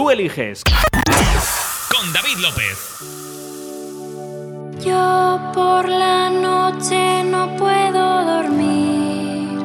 Tú 0.00 0.08
eliges. 0.08 0.62
Con 1.94 2.10
David 2.14 2.38
López. 2.38 2.78
Yo 4.82 5.52
por 5.52 5.86
la 5.86 6.30
noche 6.30 7.22
no 7.24 7.54
puedo 7.58 8.24
dormir. 8.24 9.58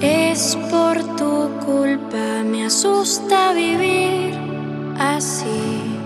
Es 0.00 0.56
por 0.70 0.96
tu 1.16 1.50
culpa, 1.66 2.44
me 2.44 2.66
asusta 2.66 3.52
vivir 3.52 4.38
así. 5.00 5.98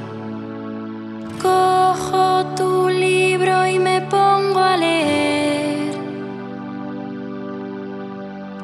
Cojo 1.43 2.54
tu 2.56 2.88
libro 2.88 3.66
y 3.66 3.79
me 3.79 4.01
pongo 4.01 4.60
a 4.60 4.79
leer. 4.79 5.95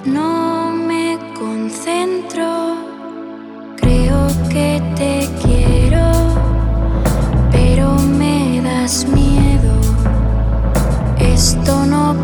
No 0.06 0.51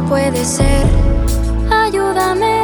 puede 0.09 0.45
ser, 0.45 0.87
ayúdame. 1.71 2.58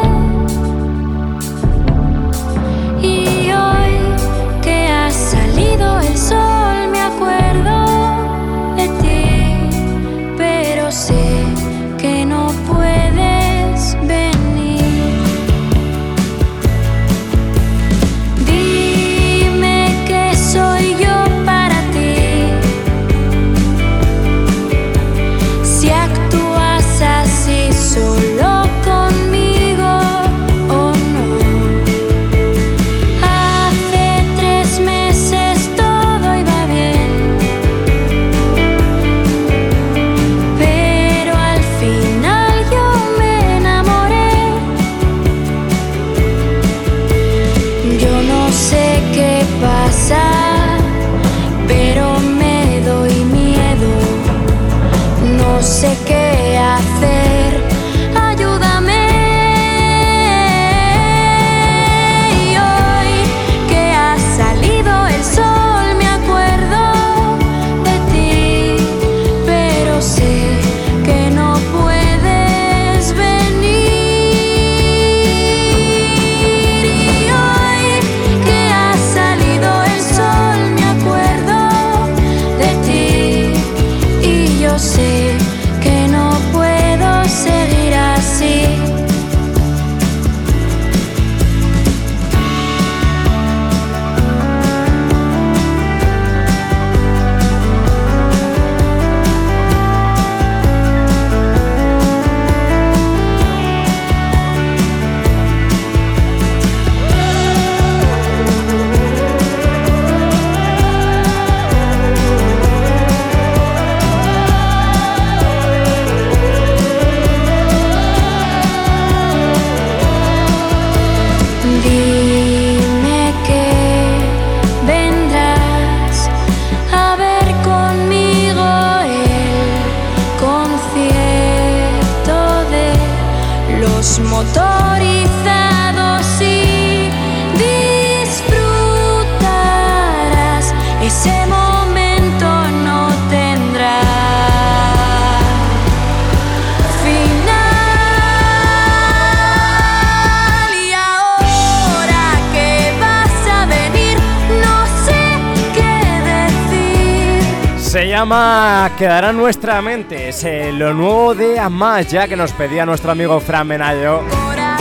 Llama 158.25 158.91
Quedará 158.97 159.31
en 159.31 159.37
nuestra 159.37 159.83
mente. 159.83 160.31
Es 160.31 160.45
eh, 160.45 160.73
lo 160.73 160.95
nuevo 160.95 161.35
de 161.35 161.59
Amaya 161.59 162.27
que 162.27 162.37
nos 162.37 162.53
pedía 162.53 162.87
nuestro 162.87 163.13
amigo 163.13 163.39
Fran 163.39 163.67
Menayo. 163.67 164.23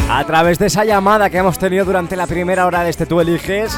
A 0.10 0.24
través 0.24 0.58
de 0.60 0.68
esa 0.68 0.86
llamada 0.86 1.30
que 1.30 1.40
hemos 1.40 1.60
tenido 1.60 1.84
durante 1.84 2.16
la 2.16 2.26
primera 2.26 2.66
hora 2.66 2.86
de 2.86 2.90
este 2.90 3.06
Tú 3.06 3.20
Eliges. 3.20 3.78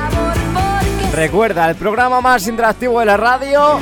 Recuerda, 1.16 1.68
el 1.68 1.76
programa 1.78 2.22
más 2.22 2.48
interactivo 2.48 3.00
de 3.00 3.08
la 3.08 3.18
radio. 3.18 3.80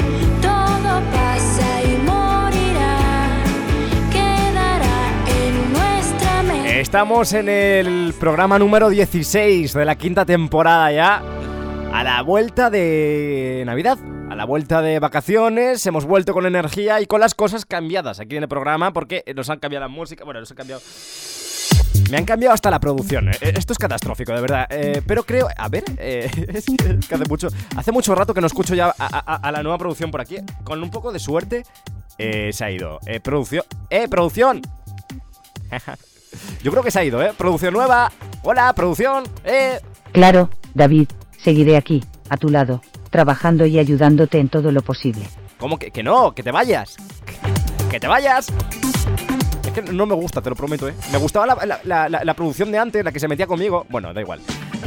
Estamos 6.66 7.34
en 7.34 7.50
el 7.50 8.14
programa 8.18 8.58
número 8.58 8.88
16 8.88 9.74
de 9.74 9.84
la 9.84 9.98
quinta 9.98 10.24
temporada 10.24 10.94
ya. 10.94 11.22
A 11.92 12.04
la 12.06 12.22
vuelta 12.22 12.70
de 12.70 13.64
Navidad. 13.66 13.98
La 14.44 14.48
vuelta 14.48 14.82
de 14.82 15.00
vacaciones, 15.00 15.86
hemos 15.88 16.04
vuelto 16.04 16.34
con 16.34 16.46
energía 16.46 17.00
y 17.00 17.06
con 17.06 17.22
las 17.22 17.34
cosas 17.34 17.66
cambiadas 17.66 18.20
aquí 18.20 18.36
en 18.36 18.44
el 18.44 18.50
programa 18.50 18.92
porque 18.92 19.24
nos 19.34 19.50
han 19.50 19.58
cambiado 19.60 19.86
la 19.86 19.88
música, 19.88 20.26
bueno, 20.26 20.42
nos 20.42 20.52
han 20.52 20.58
cambiado... 20.58 20.82
Me 22.12 22.18
han 22.18 22.26
cambiado 22.26 22.54
hasta 22.54 22.70
la 22.70 22.78
producción. 22.82 23.30
eh, 23.30 23.38
Esto 23.40 23.72
es 23.72 23.80
catastrófico, 23.80 24.34
de 24.34 24.42
verdad. 24.42 24.68
Eh, 24.70 25.02
pero 25.08 25.24
creo. 25.24 25.48
A 25.56 25.70
ver, 25.70 25.86
eh, 25.98 26.30
es 26.54 26.66
que 27.08 27.16
hace 27.16 27.24
mucho. 27.30 27.48
Hace 27.78 27.94
mucho 27.94 28.14
rato 28.16 28.34
que 28.34 28.42
no 28.42 28.48
escucho 28.48 28.76
ya 28.76 28.94
a, 29.00 29.50
la 29.50 29.64
nueva 29.64 29.78
producción 29.78 30.12
por 30.12 30.20
aquí. 30.20 30.36
Con 30.66 30.84
un 30.84 30.92
poco 30.92 31.14
de 31.14 31.20
suerte. 31.20 31.64
eh, 32.18 32.52
se 32.52 32.66
ha 32.66 32.70
ido. 32.70 33.00
Eh, 33.06 33.22
producción. 33.22 33.64
¡Eh, 33.90 34.10
producción! 34.10 34.62
Yo 36.64 36.70
creo 36.72 36.84
que 36.84 36.92
se 36.92 37.00
ha 37.00 37.06
ido, 37.06 37.24
¿eh? 37.24 37.32
Producción 37.38 37.74
nueva. 37.74 38.12
Hola, 38.42 38.74
producción. 38.74 39.24
¡Eh! 39.46 39.80
Claro, 40.12 40.50
David, 40.74 41.08
seguiré 41.38 41.78
aquí, 41.78 42.04
a 42.28 42.36
tu 42.36 42.50
lado, 42.50 42.82
trabajando 43.14 43.68
y 43.68 43.78
ayudándote 43.78 44.40
en 44.40 44.50
todo 44.50 44.72
lo 44.72 44.82
posible. 44.82 45.22
¿Cómo 45.60 45.78
que, 45.78 45.92
que 45.92 46.02
no? 46.02 46.34
¡Que 46.34 46.42
te 46.42 46.52
vayas! 46.52 46.98
¡Que 47.92 48.00
te 48.00 48.08
vayas! 48.08 48.52
No 49.82 50.06
me 50.06 50.16
gusta, 50.16 50.42
te 50.42 50.50
lo 50.50 50.56
prometo, 50.56 50.88
¿eh? 50.88 50.94
Me 51.12 51.18
gustaba 51.18 51.46
la- 51.84 52.10
la 52.10 52.34
producción 52.34 52.72
de 52.72 52.78
antes, 52.78 53.04
la 53.04 53.12
que 53.12 53.20
se 53.20 53.28
metía 53.28 53.48
conmigo. 53.48 53.86
Bueno, 53.90 54.14
da 54.14 54.22
igual. 54.22 54.40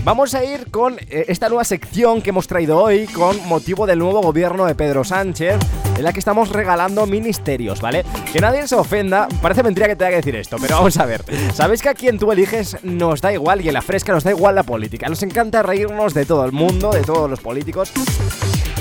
Vamos 0.05 0.35
a 0.35 0.45
ir 0.45 0.71
con 0.71 0.97
eh, 1.01 1.25
esta 1.29 1.49
nueva 1.49 1.65
sección 1.65 2.23
que 2.23 2.31
hemos 2.31 2.47
traído 2.47 2.81
hoy 2.81 3.07
con 3.09 3.45
motivo 3.49 3.87
del 3.87 3.99
nuevo 3.99 4.21
gobierno 4.23 4.65
de 4.67 4.77
Pedro 4.77 5.03
Sánchez, 5.03 5.57
en 5.97 6.05
la 6.05 6.13
que 6.13 6.21
estamos 6.21 6.51
regalando 6.51 7.07
ministerios, 7.07 7.81
¿vale? 7.81 8.05
Que 8.33 8.39
nadie 8.41 8.69
se 8.69 8.77
ofenda, 8.77 9.27
parece 9.43 9.65
mentira 9.65 9.89
que 9.89 9.97
tenga 9.97 10.11
que 10.11 10.17
decir 10.17 10.37
esto, 10.37 10.59
pero 10.61 10.77
vamos 10.77 10.97
a 10.99 11.07
ver. 11.07 11.25
¿Sabéis 11.53 11.83
que 11.83 11.89
a 11.89 11.95
quien 11.95 12.19
tú 12.19 12.31
eliges 12.31 12.77
nos 12.85 13.21
da 13.21 13.33
igual 13.33 13.63
y 13.63 13.69
en 13.69 13.75
la 13.75 13.83
fresca 13.83 14.13
nos 14.13 14.23
da 14.23 14.31
igual 14.31 14.55
la 14.55 14.63
política? 14.63 15.09
Nos 15.09 15.23
encanta 15.25 15.63
reírnos 15.65 16.15
de 16.15 16.25
todo 16.25 16.45
el 16.45 16.53
mundo, 16.53 16.91
de 16.93 17.01
todos 17.03 17.29
los 17.29 17.41
políticos. 17.41 17.91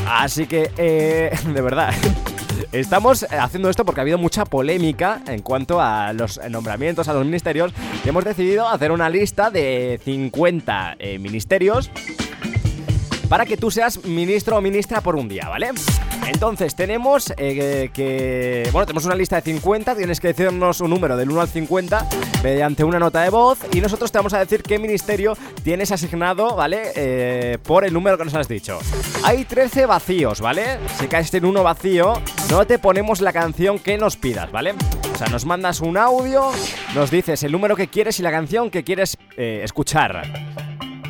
Así 0.08 0.46
que, 0.46 0.70
eh, 0.78 1.36
de 1.54 1.62
verdad, 1.62 1.92
Estamos 2.72 3.24
eh, 3.24 3.28
haciendo 3.40 3.70
esto 3.70 3.86
porque 3.86 4.02
ha 4.02 4.04
habido 4.04 4.18
mucha 4.18 4.46
polémica 4.46 5.22
en 5.28 5.42
cuanto 5.42 5.82
a 5.82 6.14
los 6.14 6.40
nombramientos 6.50 7.08
a 7.08 7.14
los 7.14 7.26
ministerios 7.26 7.74
y 8.04 8.10
hemos 8.10 8.24
decidido 8.24 8.68
hacer 8.68 8.92
una 8.92 9.10
lista 9.10 9.50
de 9.50 10.00
50 10.04 10.96
eh, 11.00 11.20
ministerios 11.20 11.90
para 13.30 13.46
que 13.46 13.58
tú 13.58 13.72
seas 13.72 14.04
ministro 14.06 14.58
o 14.58 14.62
ministra 14.62 15.02
por 15.02 15.16
un 15.16 15.28
día, 15.28 15.50
¿vale? 15.50 15.72
Entonces 16.28 16.76
tenemos 16.76 17.34
eh, 17.38 17.90
que... 17.94 18.70
Bueno, 18.72 18.86
tenemos 18.86 19.06
una 19.06 19.16
lista 19.16 19.36
de 19.38 19.42
50, 19.42 19.96
tienes 19.96 20.20
que 20.20 20.30
decirnos 20.30 20.82
un 20.82 20.90
número 20.90 21.18
del 21.18 21.30
1 21.30 21.42
al 21.42 21.48
50 21.48 22.08
mediante 22.44 22.84
una 22.84 23.00
nota 23.00 23.22
de 23.22 23.30
voz 23.30 23.60
y 23.74 23.82
nosotros 23.82 24.12
te 24.12 24.18
vamos 24.18 24.34
a 24.34 24.40
decir 24.40 24.64
qué 24.64 24.80
ministerio 24.80 25.38
tienes 25.64 25.92
asignado, 25.92 26.56
¿vale? 26.56 26.92
Eh, 26.96 27.58
por 27.64 27.86
el 27.86 27.94
número 27.94 28.18
que 28.18 28.26
nos 28.26 28.36
has 28.36 28.48
dicho. 28.48 28.80
Hay 29.24 29.46
13 29.46 29.86
vacíos, 29.86 30.42
¿vale? 30.42 30.80
Si 31.00 31.08
caes 31.08 31.34
en 31.34 31.46
uno 31.46 31.64
vacío, 31.64 32.14
no 32.50 32.66
te 32.66 32.80
ponemos 32.80 33.22
la 33.22 33.34
canción 33.34 33.80
que 33.80 33.98
nos 33.98 34.18
pidas, 34.18 34.52
¿vale? 34.52 34.74
O 35.14 35.18
sea, 35.18 35.28
nos 35.28 35.46
mandas 35.46 35.80
un 35.80 35.98
audio, 35.98 36.52
nos 36.94 37.12
dices 37.12 37.44
el 37.44 37.52
número 37.52 37.76
que 37.76 37.88
quieres 37.88 38.20
y 38.20 38.24
la 38.24 38.32
canción 38.32 38.70
que 38.70 38.84
quieres 38.84 39.18
eh, 39.38 39.62
escuchar. 39.64 40.55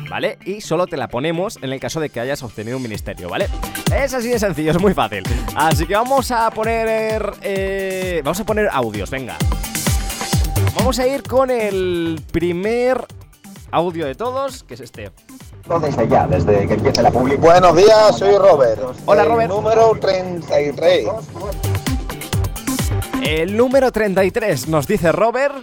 ¿Vale? 0.08 0.38
Y 0.44 0.60
solo 0.60 0.86
te 0.86 0.96
la 0.96 1.08
ponemos 1.08 1.58
en 1.62 1.72
el 1.72 1.80
caso 1.80 2.00
de 2.00 2.10
que 2.10 2.20
hayas 2.20 2.42
obtenido 2.42 2.76
un 2.76 2.82
ministerio, 2.82 3.28
¿vale? 3.28 3.48
Es 3.94 4.14
así 4.14 4.28
de 4.28 4.38
sencillo, 4.38 4.70
es 4.72 4.80
muy 4.80 4.94
fácil. 4.94 5.22
Así 5.54 5.86
que 5.86 5.94
vamos 5.94 6.30
a 6.30 6.50
poner... 6.50 7.32
Eh, 7.42 8.20
vamos 8.24 8.40
a 8.40 8.44
poner 8.44 8.68
audios, 8.72 9.10
venga. 9.10 9.36
Vamos 10.76 10.98
a 10.98 11.06
ir 11.06 11.22
con 11.22 11.50
el 11.50 12.20
primer 12.30 13.04
audio 13.70 14.06
de 14.06 14.14
todos, 14.14 14.62
que 14.62 14.74
es 14.74 14.80
este. 14.80 15.10
Desde 15.82 16.08
ya, 16.08 16.26
desde 16.28 16.68
que 16.68 16.74
empiece 16.74 17.02
la 17.02 17.10
publicación. 17.10 17.40
Buenos 17.40 17.76
días, 17.76 18.18
soy 18.18 18.36
Robert. 18.36 18.80
Hola, 19.04 19.22
El 19.22 19.28
Robert. 19.28 19.50
Número 19.50 19.92
33. 20.00 21.08
El 23.22 23.56
número 23.56 23.90
33 23.90 24.68
nos 24.68 24.86
dice 24.86 25.10
Robert. 25.10 25.56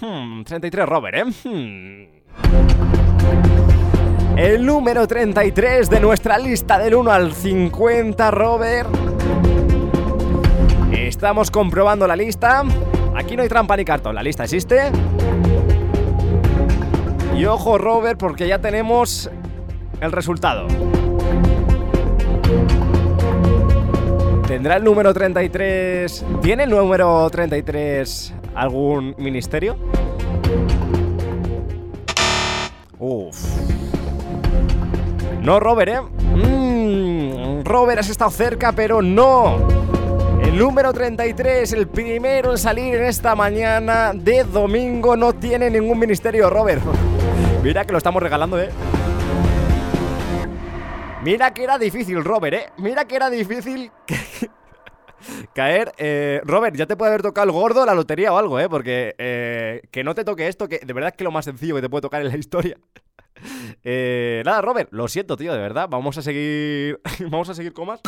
Hmm, 0.00 0.42
33 0.42 0.86
Robert, 0.86 1.16
¿eh? 1.16 1.24
Hmm. 1.48 3.03
El 4.36 4.66
número 4.66 5.06
33 5.06 5.88
de 5.88 6.00
nuestra 6.00 6.38
lista 6.38 6.76
del 6.78 6.96
1 6.96 7.10
al 7.12 7.32
50, 7.32 8.32
Robert. 8.32 8.88
Estamos 10.92 11.52
comprobando 11.52 12.04
la 12.08 12.16
lista. 12.16 12.64
Aquí 13.14 13.36
no 13.36 13.42
hay 13.44 13.48
trampa 13.48 13.76
ni 13.76 13.84
cartón, 13.84 14.16
la 14.16 14.24
lista 14.24 14.42
existe. 14.42 14.90
Y 17.36 17.44
ojo, 17.44 17.78
Robert, 17.78 18.18
porque 18.18 18.48
ya 18.48 18.58
tenemos 18.58 19.30
el 20.00 20.10
resultado. 20.10 20.66
¿Tendrá 24.48 24.76
el 24.76 24.84
número 24.84 25.14
33... 25.14 26.24
¿Tiene 26.42 26.64
el 26.64 26.70
número 26.70 27.30
33 27.30 28.34
algún 28.56 29.14
ministerio? 29.16 29.76
Uf. 32.98 33.53
No, 35.44 35.60
Robert, 35.60 35.90
¿eh? 35.90 36.00
Mm, 36.00 37.64
Robert, 37.64 38.00
has 38.00 38.08
estado 38.08 38.30
cerca, 38.30 38.72
pero 38.72 39.02
no. 39.02 39.58
El 40.42 40.56
número 40.56 40.90
33, 40.90 41.70
el 41.74 41.86
primero 41.86 42.52
en 42.52 42.56
salir 42.56 42.94
en 42.94 43.04
esta 43.04 43.34
mañana 43.34 44.12
de 44.14 44.44
domingo, 44.44 45.18
no 45.18 45.34
tiene 45.34 45.68
ningún 45.68 45.98
ministerio, 45.98 46.48
Robert. 46.48 46.80
Mira 47.62 47.84
que 47.84 47.92
lo 47.92 47.98
estamos 47.98 48.22
regalando, 48.22 48.58
¿eh? 48.58 48.70
Mira 51.22 51.52
que 51.52 51.64
era 51.64 51.76
difícil, 51.76 52.24
Robert, 52.24 52.54
¿eh? 52.54 52.66
Mira 52.78 53.04
que 53.04 53.16
era 53.16 53.28
difícil 53.28 53.92
caer. 55.54 55.92
Eh, 55.98 56.40
Robert, 56.44 56.74
ya 56.74 56.86
te 56.86 56.96
puede 56.96 57.10
haber 57.10 57.20
tocado 57.20 57.44
el 57.44 57.52
gordo, 57.52 57.84
la 57.84 57.94
lotería 57.94 58.32
o 58.32 58.38
algo, 58.38 58.58
¿eh? 58.60 58.70
Porque 58.70 59.14
eh, 59.18 59.82
que 59.90 60.04
no 60.04 60.14
te 60.14 60.24
toque 60.24 60.48
esto, 60.48 60.68
que 60.68 60.78
de 60.78 60.92
verdad 60.94 61.10
es 61.10 61.18
que 61.18 61.24
lo 61.24 61.30
más 61.30 61.44
sencillo 61.44 61.74
que 61.74 61.82
te 61.82 61.90
puede 61.90 62.00
tocar 62.00 62.22
en 62.22 62.28
la 62.28 62.36
historia. 62.38 62.78
Eh, 63.84 64.42
nada, 64.46 64.62
Robert, 64.62 64.88
lo 64.92 65.08
siento, 65.08 65.36
tío, 65.36 65.52
de 65.52 65.58
verdad. 65.58 65.88
Vamos 65.88 66.16
a 66.18 66.22
seguir. 66.22 67.00
Vamos 67.30 67.48
a 67.50 67.54
seguir 67.54 67.72
con 67.72 67.86
más. 67.88 68.00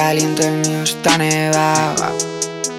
caliente, 0.08 0.46
el 0.46 0.56
mío 0.58 0.82
está 0.82 1.16
nevado. 1.16 2.12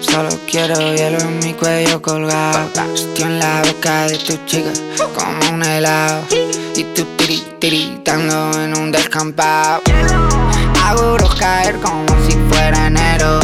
Solo 0.00 0.28
quiero 0.48 0.94
hielo 0.94 1.18
en 1.18 1.40
mi 1.40 1.54
cuello 1.54 2.00
colgado. 2.00 2.70
Estoy 2.94 3.24
en 3.24 3.40
la 3.40 3.62
boca 3.66 4.06
de 4.06 4.16
tu 4.18 4.36
chica 4.46 4.70
como 5.16 5.54
un 5.54 5.64
helado. 5.64 6.22
Y 6.76 6.84
tú 6.94 7.04
tiri, 7.16 7.42
tiritando 7.58 8.52
en 8.62 8.78
un 8.78 8.92
descampado. 8.92 9.82
Hago 10.84 11.16
caer 11.36 11.74
como 11.80 12.06
si 12.28 12.36
fuera 12.48 12.86
enero. 12.86 13.40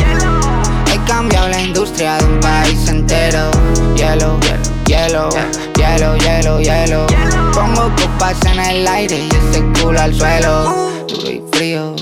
He 0.92 0.98
cambiado 1.04 1.48
la 1.48 1.60
industria 1.60 2.18
de 2.18 2.24
un 2.24 2.38
país 2.38 2.88
entero. 2.88 3.50
Hielo, 3.96 4.38
hielo, 4.86 5.28
hielo, 5.76 6.16
hielo, 6.18 6.60
hielo. 6.60 7.06
Pongo 7.52 7.90
copas 7.96 8.36
en 8.46 8.60
el 8.60 8.86
aire 8.86 9.18
y 9.18 9.28
ese 9.28 9.60
culo 9.80 10.00
al 10.00 10.14
suelo. 10.14 11.04
Duro 11.08 11.30
y 11.30 11.42
frío, 11.52 11.96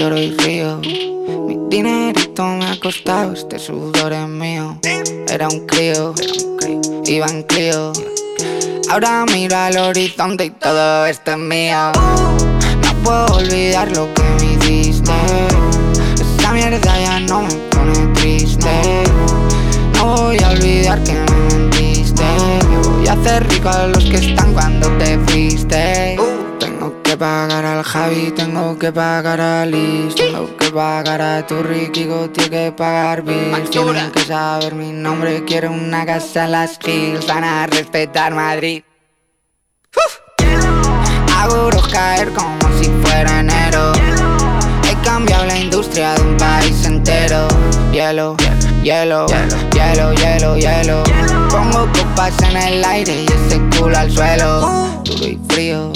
lloro 0.00 0.16
y 0.16 0.30
río. 0.30 0.78
Mi 0.78 1.58
dinerito 1.68 2.42
me 2.46 2.64
ha 2.70 2.80
costado, 2.80 3.34
este 3.34 3.58
sudor 3.58 4.14
es 4.14 4.26
mío. 4.28 4.78
Era 5.28 5.46
un 5.46 5.66
crío, 5.66 6.14
iba 7.04 7.26
en 7.26 7.42
crío. 7.42 7.92
Ahora 8.90 9.26
miro 9.30 9.58
al 9.58 9.76
horizonte 9.76 10.46
y 10.46 10.50
todo 10.52 11.04
esto 11.04 11.32
es 11.32 11.36
mío. 11.36 11.92
No 12.82 12.94
puedo 13.04 13.26
olvidar 13.36 13.92
lo 13.92 14.08
que 14.14 14.22
me 14.22 14.54
hiciste. 14.54 15.12
Esa 16.14 16.52
mierda 16.52 16.98
ya 16.98 17.20
no 17.20 17.42
me 17.42 17.54
pone 17.70 18.06
triste. 18.14 19.02
No 19.96 20.16
voy 20.16 20.38
a 20.38 20.48
olvidar 20.48 21.04
que 21.04 21.12
me 21.12 21.58
mentiste. 21.58 22.24
Voy 22.96 23.06
a 23.06 23.12
hacer 23.12 23.46
rico 23.50 23.68
a 23.68 23.86
los 23.88 24.04
que 24.04 24.16
están 24.16 24.54
cuando 24.54 24.88
te 24.96 25.18
fuiste. 25.26 26.16
Tengo 27.20 27.28
que 27.28 27.52
pagar 27.52 27.64
al 27.66 27.82
Javi, 27.84 28.30
tengo 28.30 28.78
que 28.78 28.92
pagar 28.92 29.40
a 29.42 29.66
Liz, 29.66 30.14
tengo 30.14 30.56
que 30.56 30.70
pagar 30.70 31.20
a 31.20 31.46
tu 31.46 31.62
Ricky, 31.62 32.08
tiene 32.32 32.48
que 32.48 32.72
pagar 32.72 33.20
bills. 33.20 33.68
Tienen 33.68 34.10
que 34.10 34.20
saber 34.20 34.74
mi 34.74 34.90
nombre, 34.90 35.44
quiero 35.44 35.70
una 35.70 36.06
casa 36.06 36.46
en 36.46 36.52
las 36.52 36.78
hills, 36.82 37.26
van 37.26 37.44
a 37.44 37.66
respetar 37.66 38.32
Madrid. 38.32 38.82
Hago 41.36 41.68
caer 41.92 42.30
como 42.30 42.58
si 42.80 42.88
fuera 43.02 43.40
enero. 43.40 43.92
He 44.88 45.04
cambiado 45.04 45.44
la 45.44 45.58
industria 45.58 46.14
de 46.14 46.22
un 46.22 46.38
país 46.38 46.86
entero. 46.86 47.48
hielo, 47.92 48.34
hielo, 48.82 49.26
hielo, 49.74 50.14
hielo, 50.14 50.56
hielo. 50.56 51.02
Pongo 51.50 51.86
copas 51.92 52.40
en 52.44 52.56
el 52.56 52.82
aire 52.82 53.24
y 53.24 53.26
ese 53.26 53.60
culo 53.76 53.98
al 53.98 54.10
suelo. 54.10 54.60
Duro 55.04 55.26
y 55.26 55.38
frío, 55.50 55.92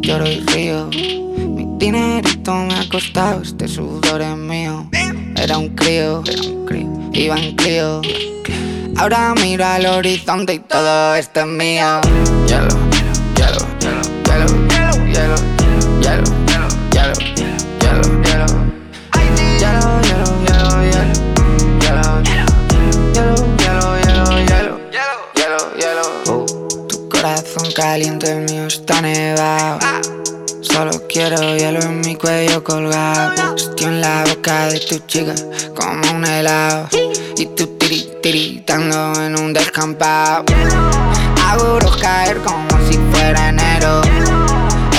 lloro 0.00 0.26
y 0.26 0.40
río. 0.40 0.88
Mi 0.88 1.66
dinerito 1.78 2.54
me 2.54 2.74
ha 2.74 2.88
costado, 2.88 3.42
este 3.42 3.68
sudor 3.68 4.20
es 4.22 4.36
mío. 4.36 4.88
Era 5.36 5.58
un 5.58 5.70
crío, 5.70 6.22
iba 7.12 7.36
en 7.38 7.56
crío. 7.56 8.00
Ahora 8.96 9.34
miro 9.40 9.64
al 9.64 9.86
horizonte 9.86 10.54
y 10.54 10.58
todo 10.58 11.14
esto 11.14 11.40
es 11.40 11.46
mío. 11.46 12.00
Hielo, 12.46 12.68
hielo, 13.36 13.66
hielo, 13.84 14.06
hielo, 14.26 14.46
hielo, 14.68 15.06
hielo, 15.06 15.36
hielo, 16.02 16.24
hielo, 16.92 17.14
hielo, 17.14 17.49
caliente, 27.80 28.30
el 28.30 28.40
mío 28.42 28.66
está 28.66 29.00
nevado. 29.00 29.78
Solo 30.60 30.90
quiero 31.08 31.56
hielo 31.56 31.80
en 31.80 32.02
mi 32.02 32.14
cuello 32.14 32.62
colgado. 32.62 33.56
Estoy 33.56 33.86
en 33.86 34.02
la 34.02 34.22
boca 34.28 34.66
de 34.66 34.80
tu 34.80 34.98
chica 35.06 35.34
como 35.74 36.14
un 36.14 36.26
helado. 36.26 36.88
Y 37.38 37.46
tú 37.46 37.66
tiri, 37.78 38.06
tiritando 38.22 39.14
en 39.22 39.34
un 39.38 39.54
descampado. 39.54 40.44
Hago 41.42 41.78
caer 41.98 42.36
como 42.42 42.68
si 42.86 42.98
fuera 43.12 43.48
enero. 43.48 44.02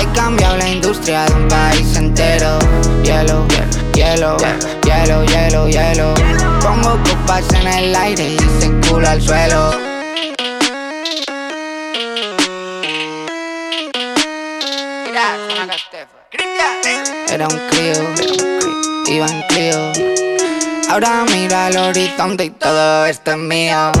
He 0.00 0.16
cambiado 0.16 0.56
la 0.56 0.68
industria 0.68 1.26
de 1.26 1.34
un 1.34 1.46
país 1.46 1.96
entero. 1.96 2.58
Hielo, 3.04 3.46
hielo, 3.94 4.36
hielo, 4.84 5.24
hielo, 5.26 5.68
hielo. 5.68 6.14
Pongo 6.60 6.98
copas 7.04 7.44
en 7.54 7.68
el 7.68 7.94
aire 7.94 8.30
y 8.30 8.36
ese 8.36 8.72
culo 8.88 9.08
al 9.08 9.22
suelo. 9.22 9.91
Ahora 20.88 21.24
mira 21.30 21.66
al 21.66 21.76
horizonte 21.76 22.46
y 22.46 22.50
todo 22.50 23.04
esto 23.04 23.32
es 23.32 23.36
mío. 23.36 23.92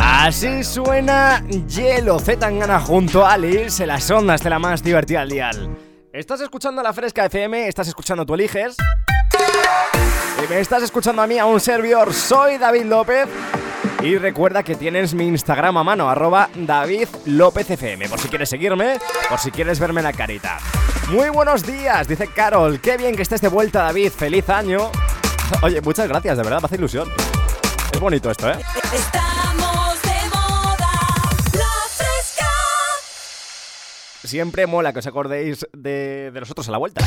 Así 0.00 0.62
suena 0.62 1.42
Hielo 1.48 2.20
Z 2.20 2.38
Tangana 2.38 2.78
junto 2.78 3.26
a 3.26 3.34
en 3.34 3.86
las 3.88 4.08
ondas 4.12 4.42
de 4.44 4.50
la 4.50 4.60
más 4.60 4.84
divertida 4.84 5.22
al 5.22 5.28
dial. 5.28 5.76
Estás 6.12 6.40
escuchando 6.40 6.80
la 6.80 6.92
Fresca 6.92 7.24
FM, 7.24 7.66
estás 7.66 7.88
escuchando 7.88 8.24
Tú 8.24 8.34
Eliges. 8.34 8.76
Y 10.44 10.48
me 10.48 10.60
estás 10.60 10.84
escuchando 10.84 11.22
a 11.22 11.26
mí, 11.26 11.38
a 11.38 11.46
un 11.46 11.58
servidor. 11.58 12.14
Soy 12.14 12.58
David 12.58 12.84
López. 12.84 13.26
Y 14.02 14.16
recuerda 14.16 14.62
que 14.62 14.76
tienes 14.76 15.12
mi 15.12 15.26
Instagram 15.26 15.76
a 15.76 15.84
mano, 15.84 16.08
arroba 16.08 16.48
David 16.54 17.08
López 17.26 17.70
FM, 17.70 18.08
por 18.08 18.18
si 18.18 18.28
quieres 18.28 18.48
seguirme, 18.48 18.98
por 19.28 19.38
si 19.38 19.50
quieres 19.50 19.78
verme 19.78 20.00
la 20.00 20.12
carita. 20.14 20.58
Muy 21.10 21.28
buenos 21.28 21.66
días, 21.66 22.08
dice 22.08 22.28
Carol. 22.28 22.80
Qué 22.80 22.96
bien 22.96 23.14
que 23.14 23.22
estés 23.22 23.42
de 23.42 23.48
vuelta, 23.48 23.82
David. 23.82 24.10
Feliz 24.10 24.48
año. 24.48 24.90
Oye, 25.62 25.82
muchas 25.82 26.08
gracias, 26.08 26.38
de 26.38 26.42
verdad, 26.42 26.60
me 26.60 26.66
hace 26.66 26.76
ilusión. 26.76 27.08
Es 27.92 28.00
bonito 28.00 28.30
esto, 28.30 28.50
¿eh? 28.50 28.58
Estamos 28.94 30.02
de 30.02 30.28
moda, 30.30 30.92
la 31.52 31.88
fresca. 31.90 32.48
Siempre 34.24 34.66
mola 34.66 34.94
que 34.94 35.00
os 35.00 35.06
acordéis 35.06 35.66
de, 35.74 36.30
de 36.32 36.40
nosotros 36.40 36.66
a 36.68 36.72
la 36.72 36.78
vuelta. 36.78 37.04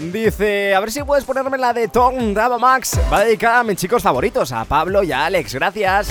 Dice, 0.00 0.74
a 0.74 0.80
ver 0.80 0.90
si 0.90 1.02
puedes 1.02 1.24
ponerme 1.24 1.58
la 1.58 1.74
de 1.74 1.86
Tom 1.86 2.32
Dava 2.32 2.58
Max. 2.58 2.98
Va 3.12 3.20
dedicada 3.20 3.60
a 3.60 3.64
mis 3.64 3.76
chicos 3.76 4.02
favoritos, 4.02 4.50
a 4.50 4.64
Pablo 4.64 5.02
y 5.02 5.12
a 5.12 5.26
Alex. 5.26 5.54
Gracias. 5.54 6.08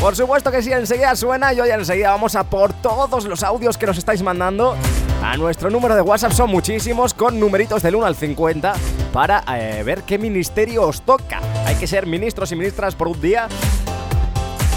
Por 0.00 0.16
supuesto 0.16 0.50
que 0.50 0.60
sí, 0.60 0.72
enseguida 0.72 1.14
suena 1.14 1.54
y 1.54 1.60
hoy 1.60 1.70
enseguida 1.70 2.10
vamos 2.10 2.34
a 2.34 2.42
por 2.42 2.72
todos 2.72 3.26
los 3.26 3.44
audios 3.44 3.78
que 3.78 3.86
nos 3.86 3.96
estáis 3.96 4.22
mandando. 4.22 4.76
A 5.22 5.36
nuestro 5.36 5.70
número 5.70 5.94
de 5.94 6.02
WhatsApp 6.02 6.32
son 6.32 6.50
muchísimos, 6.50 7.14
con 7.14 7.38
numeritos 7.38 7.80
del 7.80 7.94
1 7.94 8.06
al 8.06 8.16
50, 8.16 8.74
para 9.12 9.44
eh, 9.56 9.84
ver 9.84 10.02
qué 10.02 10.18
ministerio 10.18 10.82
os 10.82 11.02
toca. 11.02 11.40
Hay 11.64 11.76
que 11.76 11.86
ser 11.86 12.06
ministros 12.06 12.50
y 12.50 12.56
ministras 12.56 12.96
por 12.96 13.06
un 13.06 13.20
día 13.20 13.48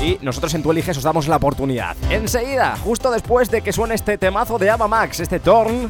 y 0.03 0.17
nosotros 0.21 0.53
en 0.53 0.61
Tu 0.63 0.71
Eliges 0.71 0.97
os 0.97 1.03
damos 1.03 1.27
la 1.27 1.37
oportunidad. 1.37 1.95
Enseguida, 2.09 2.75
justo 2.77 3.09
después 3.09 3.49
de 3.49 3.61
que 3.61 3.73
suene 3.73 3.95
este 3.95 4.19
temazo 4.19 4.57
de 4.59 4.69
Ava 4.69 4.87
Max, 4.87 5.19
este 5.19 5.39
Torn, 5.39 5.89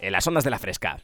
en 0.00 0.12
las 0.12 0.26
ondas 0.26 0.44
de 0.44 0.50
la 0.50 0.58
fresca. 0.58 0.98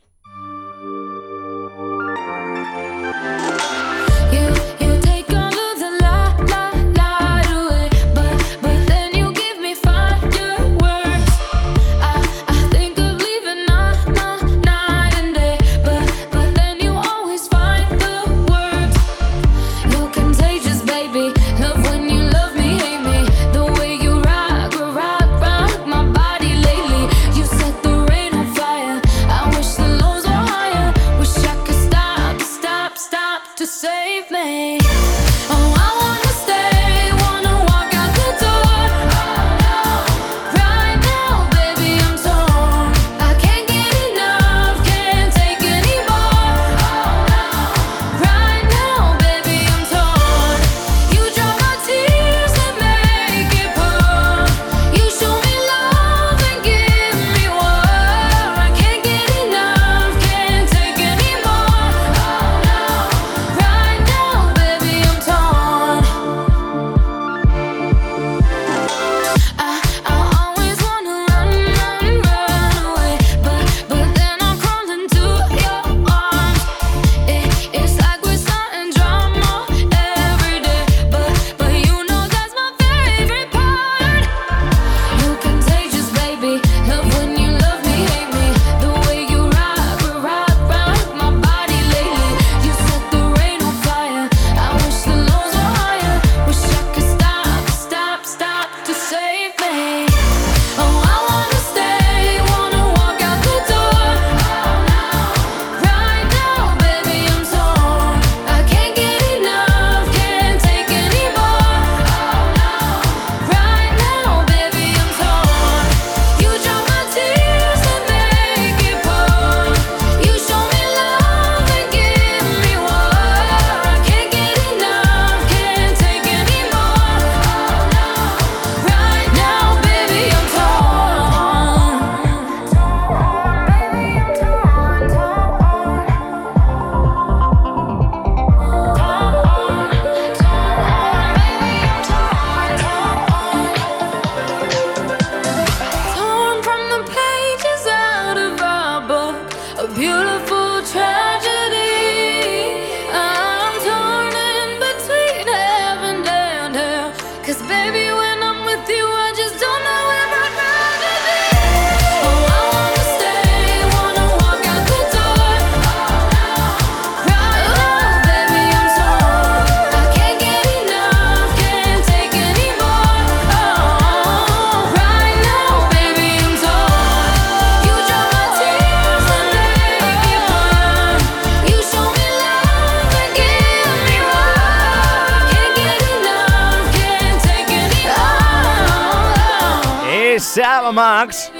Saba 190.57 190.91
Max. 190.91 191.53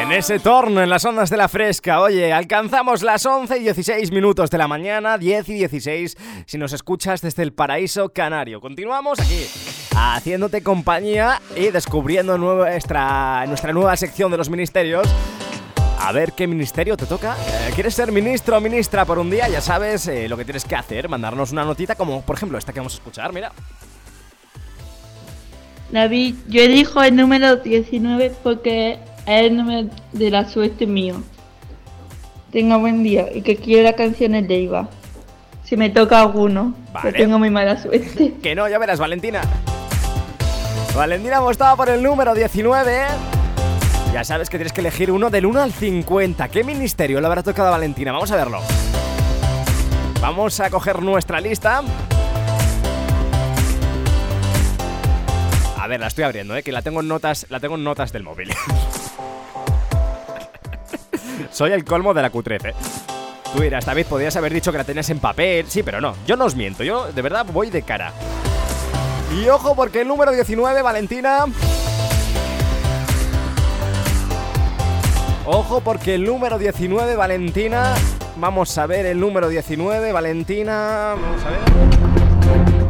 En 0.00 0.10
ese 0.10 0.40
torno, 0.40 0.82
en 0.82 0.90
las 0.90 1.04
ondas 1.04 1.30
de 1.30 1.36
la 1.36 1.46
fresca. 1.46 2.00
Oye, 2.00 2.32
alcanzamos 2.32 3.04
las 3.04 3.24
11 3.24 3.58
y 3.58 3.60
16 3.60 4.10
minutos 4.10 4.50
de 4.50 4.58
la 4.58 4.66
mañana, 4.66 5.18
10 5.18 5.48
y 5.50 5.54
16, 5.54 6.16
si 6.44 6.58
nos 6.58 6.72
escuchas 6.72 7.20
desde 7.20 7.44
el 7.44 7.52
paraíso 7.52 8.08
canario. 8.08 8.60
Continuamos 8.60 9.20
aquí, 9.20 9.46
haciéndote 9.94 10.64
compañía 10.64 11.40
y 11.54 11.68
descubriendo 11.68 12.36
nuestra, 12.38 13.46
nuestra 13.46 13.72
nueva 13.72 13.96
sección 13.96 14.32
de 14.32 14.38
los 14.38 14.50
ministerios. 14.50 15.06
A 16.00 16.10
ver 16.10 16.32
qué 16.32 16.48
ministerio 16.48 16.96
te 16.96 17.06
toca. 17.06 17.36
Eh, 17.36 17.70
¿Quieres 17.76 17.94
ser 17.94 18.10
ministro 18.10 18.56
o 18.56 18.60
ministra 18.60 19.04
por 19.04 19.20
un 19.20 19.30
día? 19.30 19.48
Ya 19.48 19.60
sabes 19.60 20.08
eh, 20.08 20.28
lo 20.28 20.36
que 20.36 20.44
tienes 20.44 20.64
que 20.64 20.74
hacer, 20.74 21.08
mandarnos 21.08 21.52
una 21.52 21.62
notita 21.62 21.94
como 21.94 22.22
por 22.22 22.34
ejemplo 22.34 22.58
esta 22.58 22.72
que 22.72 22.80
vamos 22.80 22.94
a 22.94 22.96
escuchar, 22.96 23.32
mira. 23.32 23.52
David, 25.90 26.34
yo 26.48 26.62
elijo 26.62 27.02
el 27.02 27.16
número 27.16 27.56
19 27.56 28.32
porque 28.42 28.98
es 29.26 29.42
el 29.42 29.56
número 29.56 29.88
de 30.12 30.30
la 30.30 30.48
suerte 30.48 30.86
mío. 30.86 31.22
Tenga 32.52 32.76
buen 32.76 33.02
día 33.02 33.26
y 33.34 33.42
que 33.42 33.56
quiera 33.56 33.94
canciones 33.94 34.48
de 34.48 34.60
Iva. 34.60 34.88
Si 35.64 35.76
me 35.76 35.90
toca 35.90 36.20
alguno, 36.20 36.74
Vale. 36.92 37.12
que 37.12 37.18
tengo 37.18 37.38
muy 37.38 37.50
mala 37.50 37.80
suerte. 37.80 38.34
Que 38.42 38.54
no, 38.54 38.68
ya 38.68 38.78
verás, 38.78 38.98
Valentina. 38.98 39.42
Valentina 40.96 41.38
apostaba 41.38 41.76
por 41.76 41.90
el 41.90 42.02
número 42.02 42.34
19. 42.34 43.02
Ya 44.12 44.24
sabes 44.24 44.48
que 44.48 44.56
tienes 44.56 44.72
que 44.72 44.80
elegir 44.80 45.10
uno 45.10 45.28
del 45.28 45.44
1 45.46 45.60
al 45.60 45.72
50. 45.72 46.48
¿Qué 46.48 46.64
ministerio 46.64 47.20
le 47.20 47.26
habrá 47.26 47.42
tocado 47.42 47.68
a 47.68 47.72
Valentina? 47.72 48.12
Vamos 48.12 48.30
a 48.30 48.36
verlo. 48.36 48.60
Vamos 50.20 50.58
a 50.60 50.70
coger 50.70 51.02
nuestra 51.02 51.40
lista. 51.40 51.82
A 55.88 55.90
ver, 55.90 56.00
la 56.00 56.08
estoy 56.08 56.24
abriendo, 56.24 56.54
¿eh? 56.54 56.62
que 56.62 56.70
la 56.70 56.82
tengo 56.82 57.00
en 57.00 57.08
notas, 57.08 57.46
la 57.48 57.60
tengo 57.60 57.76
en 57.76 57.82
notas 57.82 58.12
del 58.12 58.22
móvil. 58.22 58.52
Soy 61.50 61.72
el 61.72 61.82
colmo 61.82 62.12
de 62.12 62.20
la 62.20 62.28
cutrece. 62.28 62.74
Tú 63.54 63.62
dirás, 63.62 63.86
David, 63.86 64.04
podrías 64.04 64.36
haber 64.36 64.52
dicho 64.52 64.70
que 64.70 64.76
la 64.76 64.84
tenías 64.84 65.08
en 65.08 65.18
papel. 65.18 65.64
Sí, 65.66 65.82
pero 65.82 65.98
no. 65.98 66.14
Yo 66.26 66.36
no 66.36 66.44
os 66.44 66.56
miento. 66.56 66.84
Yo 66.84 67.10
de 67.10 67.22
verdad 67.22 67.46
voy 67.50 67.70
de 67.70 67.80
cara. 67.80 68.12
Y 69.34 69.48
ojo, 69.48 69.74
porque 69.74 70.02
el 70.02 70.08
número 70.08 70.30
19, 70.30 70.82
Valentina. 70.82 71.46
Ojo, 75.46 75.80
porque 75.80 76.16
el 76.16 76.24
número 76.26 76.58
19, 76.58 77.16
Valentina. 77.16 77.94
Vamos 78.36 78.76
a 78.76 78.84
ver 78.84 79.06
el 79.06 79.18
número 79.18 79.48
19, 79.48 80.12
Valentina. 80.12 81.14
Vamos 81.18 81.44
a 81.44 81.48
ver. 81.48 81.60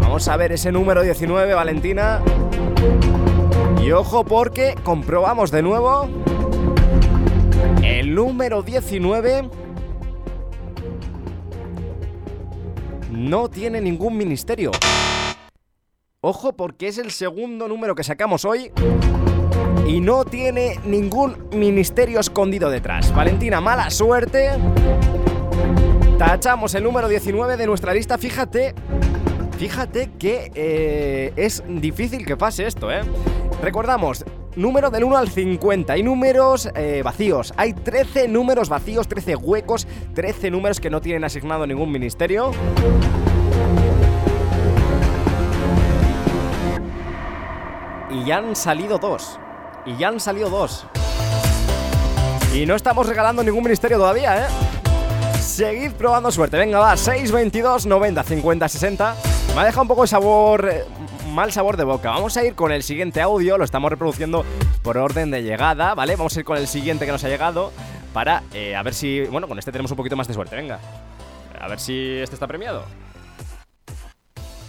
Vamos 0.00 0.26
a 0.26 0.37
ver 0.37 0.50
ese 0.50 0.72
número 0.72 1.02
19, 1.02 1.54
Valentina. 1.54 2.20
Y 3.82 3.92
ojo, 3.92 4.24
porque 4.24 4.74
comprobamos 4.82 5.50
de 5.50 5.62
nuevo. 5.62 6.08
El 7.82 8.14
número 8.14 8.62
19 8.62 9.48
no 13.10 13.48
tiene 13.48 13.80
ningún 13.80 14.16
ministerio. 14.16 14.70
Ojo 16.20 16.52
porque 16.52 16.88
es 16.88 16.98
el 16.98 17.10
segundo 17.10 17.68
número 17.68 17.94
que 17.94 18.04
sacamos 18.04 18.44
hoy 18.44 18.72
y 19.86 20.00
no 20.00 20.24
tiene 20.24 20.78
ningún 20.84 21.48
ministerio 21.52 22.20
escondido 22.20 22.70
detrás. 22.70 23.14
Valentina, 23.14 23.60
mala 23.60 23.90
suerte. 23.90 24.50
Tachamos 26.18 26.74
el 26.74 26.82
número 26.82 27.08
19 27.08 27.56
de 27.56 27.66
nuestra 27.66 27.94
lista. 27.94 28.18
Fíjate, 28.18 28.74
fíjate 29.59 30.11
que 30.18 30.53
eh, 30.55 31.33
es 31.37 31.62
difícil 31.66 32.25
que 32.25 32.37
pase 32.37 32.66
esto, 32.66 32.90
¿eh? 32.92 33.01
Recordamos, 33.61 34.25
número 34.55 34.88
del 34.88 35.05
1 35.05 35.16
al 35.16 35.29
50. 35.29 35.92
Hay 35.92 36.03
números 36.03 36.68
eh, 36.77 37.03
vacíos. 37.05 37.53
Hay 37.57 37.73
13 37.73 38.29
números 38.29 38.68
vacíos, 38.68 39.09
13 39.09 39.35
huecos, 39.37 39.87
13 40.14 40.51
números 40.53 40.79
que 40.81 40.90
no 40.90 41.01
tienen 41.01 41.25
asignado 41.25 41.66
ningún 41.66 41.90
ministerio. 41.90 42.53
Y 48.11 48.25
ya 48.25 48.38
han 48.38 48.55
salido 48.55 48.99
dos. 48.99 49.40
Y 49.85 49.97
ya 49.97 50.09
han 50.09 50.21
salido 50.21 50.51
dos. 50.51 50.87
Y 52.55 52.64
no 52.64 52.77
estamos 52.77 53.07
regalando 53.07 53.42
ningún 53.42 53.64
ministerio 53.64 53.99
todavía, 53.99 54.47
¿eh? 54.47 54.49
Seguid 55.40 55.92
probando 55.92 56.31
suerte. 56.31 56.57
Venga, 56.57 56.79
va. 56.79 56.97
6, 56.97 57.33
22, 57.33 57.87
90, 57.87 58.23
50, 58.23 58.68
60. 58.68 59.16
Me 59.59 59.62
ha 59.62 59.66
dejado 59.66 59.83
un 59.83 59.88
poco 59.88 60.03
de 60.03 60.07
sabor. 60.07 60.68
eh, 60.71 60.85
mal 61.33 61.51
sabor 61.51 61.77
de 61.77 61.83
boca. 61.83 62.11
Vamos 62.11 62.37
a 62.37 62.44
ir 62.44 62.55
con 62.55 62.71
el 62.71 62.85
siguiente 62.85 63.21
audio. 63.21 63.59
Lo 63.59 63.64
estamos 63.64 63.90
reproduciendo 63.90 64.44
por 64.85 64.97
orden 64.97 65.33
de 65.33 65.42
llegada, 65.42 65.97
¿vale? 65.97 66.14
Vamos 66.14 66.37
a 66.37 66.38
ir 66.38 66.44
con 66.44 66.59
el 66.59 66.68
siguiente 66.68 67.07
que 67.07 67.11
nos 67.11 67.25
ha 67.25 67.29
llegado. 67.29 67.73
Para 68.12 68.44
eh, 68.55 68.77
a 68.77 68.85
ver 68.85 68.94
si. 68.94 69.23
Bueno, 69.23 69.49
con 69.49 69.59
este 69.59 69.73
tenemos 69.73 69.90
un 69.90 69.97
poquito 69.97 70.14
más 70.14 70.29
de 70.29 70.35
suerte. 70.35 70.55
Venga. 70.55 70.79
A 71.61 71.66
ver 71.66 71.81
si 71.81 72.18
este 72.18 72.37
está 72.37 72.47
premiado. 72.47 72.85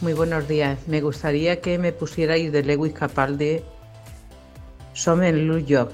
Muy 0.02 0.14
buenos 0.14 0.48
días. 0.48 0.80
Me 0.88 1.02
gustaría 1.02 1.62
que 1.62 1.78
me 1.78 1.92
pusierais 1.92 2.52
de 2.52 2.64
Lewis 2.64 2.94
Capaldi 2.94 3.62
Some 4.94 5.32
New 5.32 5.60
York. 5.60 5.92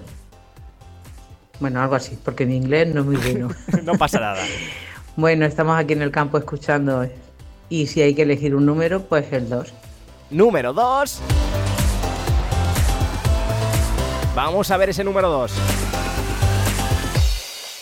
Bueno, 1.60 1.82
algo 1.82 1.96
así, 1.96 2.18
porque 2.24 2.46
mi 2.46 2.56
inglés 2.56 2.96
no 2.96 3.02
es 3.02 3.06
muy 3.08 3.18
bueno. 3.18 3.50
no 3.84 3.96
pasa 3.96 4.22
nada. 4.22 4.42
bueno, 5.18 5.46
estamos 5.46 5.78
aquí 5.78 5.92
en 5.92 6.02
el 6.02 6.12
campo 6.12 6.38
escuchando. 6.38 7.06
Y 7.69 7.88
si 7.88 8.01
hay 8.01 8.13
que 8.13 8.21
elegir 8.21 8.56
un 8.56 8.65
número, 8.65 9.04
pues 9.04 9.32
el 9.34 9.49
2. 9.49 9.73
Número 10.30 10.73
2. 10.73 11.21
Vamos 14.36 14.69
a 14.69 14.78
ver 14.78 14.89
ese 14.89 15.04
número 15.04 15.30
2. 15.30 15.54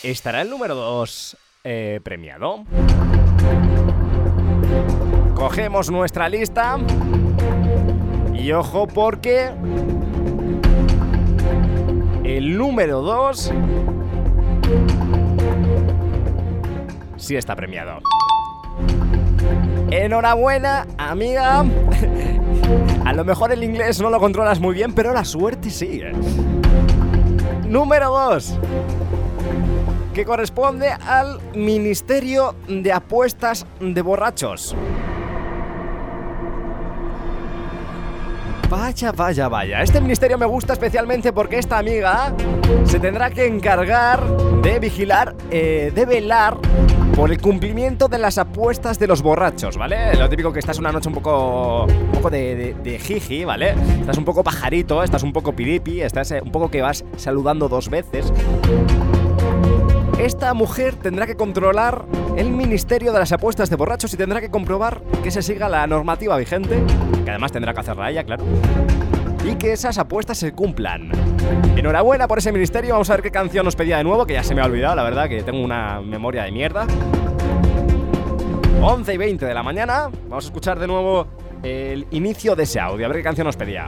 ¿Estará 0.03 0.41
el 0.41 0.49
número 0.49 0.75
2 0.75 1.37
eh, 1.63 1.99
premiado? 2.03 2.63
Cogemos 5.35 5.89
nuestra 5.89 6.29
lista. 6.29 6.77
Y 8.33 8.51
ojo 8.51 8.87
porque... 8.87 9.51
El 12.23 12.57
número 12.57 13.01
2... 13.01 13.51
Sí 17.17 17.35
está 17.35 17.55
premiado. 17.55 18.01
Enhorabuena, 19.91 20.87
amiga. 20.97 21.65
A 23.05 23.13
lo 23.13 23.23
mejor 23.25 23.51
el 23.51 23.63
inglés 23.63 23.99
no 24.01 24.09
lo 24.09 24.19
controlas 24.19 24.59
muy 24.59 24.73
bien, 24.73 24.93
pero 24.93 25.13
la 25.13 25.25
suerte 25.25 25.69
sí. 25.69 26.01
¿eh? 26.03 26.13
Número 27.67 28.09
2. 28.09 28.59
Que 30.13 30.25
corresponde 30.25 30.89
al 30.89 31.39
Ministerio 31.55 32.55
de 32.67 32.91
Apuestas 32.91 33.65
de 33.79 34.01
Borrachos. 34.01 34.75
Vaya, 38.69 39.11
vaya, 39.11 39.47
vaya. 39.49 39.81
Este 39.83 40.01
ministerio 40.01 40.37
me 40.37 40.47
gusta 40.47 40.73
especialmente 40.73 41.31
porque 41.31 41.59
esta 41.59 41.77
amiga 41.77 42.33
se 42.85 42.99
tendrá 42.99 43.29
que 43.29 43.45
encargar 43.45 44.25
de 44.63 44.79
vigilar, 44.79 45.35
eh, 45.51 45.91
de 45.93 46.05
velar 46.05 46.57
por 47.15 47.32
el 47.32 47.39
cumplimiento 47.39 48.08
de 48.08 48.17
las 48.17 48.38
apuestas 48.38 48.97
de 48.97 49.08
los 49.08 49.21
borrachos, 49.21 49.78
¿vale? 49.78 50.15
Lo 50.15 50.28
típico 50.30 50.52
que 50.52 50.60
estás 50.60 50.80
una 50.80 50.91
noche 50.91 51.10
un 51.10 51.15
poco, 51.15 51.86
un 51.86 52.12
poco 52.12 52.30
de, 52.30 52.56
de, 52.56 52.73
de 52.73 52.99
jiji, 52.99 53.45
¿vale? 53.45 53.76
Estás 53.99 54.17
un 54.17 54.26
poco 54.26 54.43
pajarito, 54.43 55.04
estás 55.04 55.23
un 55.23 55.32
poco 55.32 55.54
piripi, 55.54 56.02
estás 56.02 56.32
eh, 56.32 56.41
un 56.43 56.52
poco 56.52 56.71
que 56.71 56.82
vas 56.82 57.06
saludando 57.17 57.69
dos 57.69 57.89
veces. 57.89 58.34
Esta 60.17 60.54
mujer 60.54 60.95
tendrá 60.95 61.28
que 61.28 61.36
controlar 61.36 62.06
el 62.38 62.49
Ministerio 62.49 63.12
de 63.12 63.19
las 63.19 63.32
Apuestas 63.32 63.69
de 63.69 63.76
Borrachos 63.76 64.13
y 64.13 64.17
tendrá 64.17 64.41
que 64.41 64.49
comprobar 64.49 65.02
que 65.23 65.32
se 65.32 65.41
siga 65.41 65.69
la 65.69 65.86
normativa 65.86 66.38
vigente, 66.38 66.82
que 67.23 67.30
además 67.30 67.52
tendrá 67.52 67.73
que 67.73 67.80
hacerla 67.82 68.10
ella, 68.10 68.23
claro, 68.23 68.43
y 69.43 69.56
que 69.56 69.73
esas 69.73 69.97
apuestas 69.97 70.38
se 70.38 70.53
cumplan. 70.53 71.12
Enhorabuena 71.75 72.27
por 72.27 72.38
ese 72.38 72.51
ministerio, 72.51 72.93
vamos 72.93 73.10
a 73.10 73.13
ver 73.13 73.23
qué 73.23 73.32
canción 73.32 73.65
nos 73.65 73.75
pedía 73.75 73.97
de 73.97 74.03
nuevo, 74.03 74.25
que 74.25 74.34
ya 74.34 74.43
se 74.43 74.56
me 74.56 74.62
ha 74.62 74.65
olvidado, 74.65 74.95
la 74.95 75.03
verdad, 75.03 75.27
que 75.27 75.43
tengo 75.43 75.62
una 75.62 76.01
memoria 76.01 76.43
de 76.43 76.51
mierda. 76.51 76.88
11 78.82 79.13
y 79.13 79.17
20 79.17 79.45
de 79.45 79.53
la 79.53 79.63
mañana, 79.63 80.10
vamos 80.29 80.45
a 80.45 80.47
escuchar 80.47 80.79
de 80.79 80.88
nuevo 80.88 81.27
el 81.62 82.08
inicio 82.12 82.56
de 82.56 82.63
ese 82.63 82.79
audio, 82.79 83.06
a 83.06 83.10
ver 83.10 83.17
qué 83.17 83.23
canción 83.23 83.45
nos 83.45 83.58
pedía. 83.58 83.88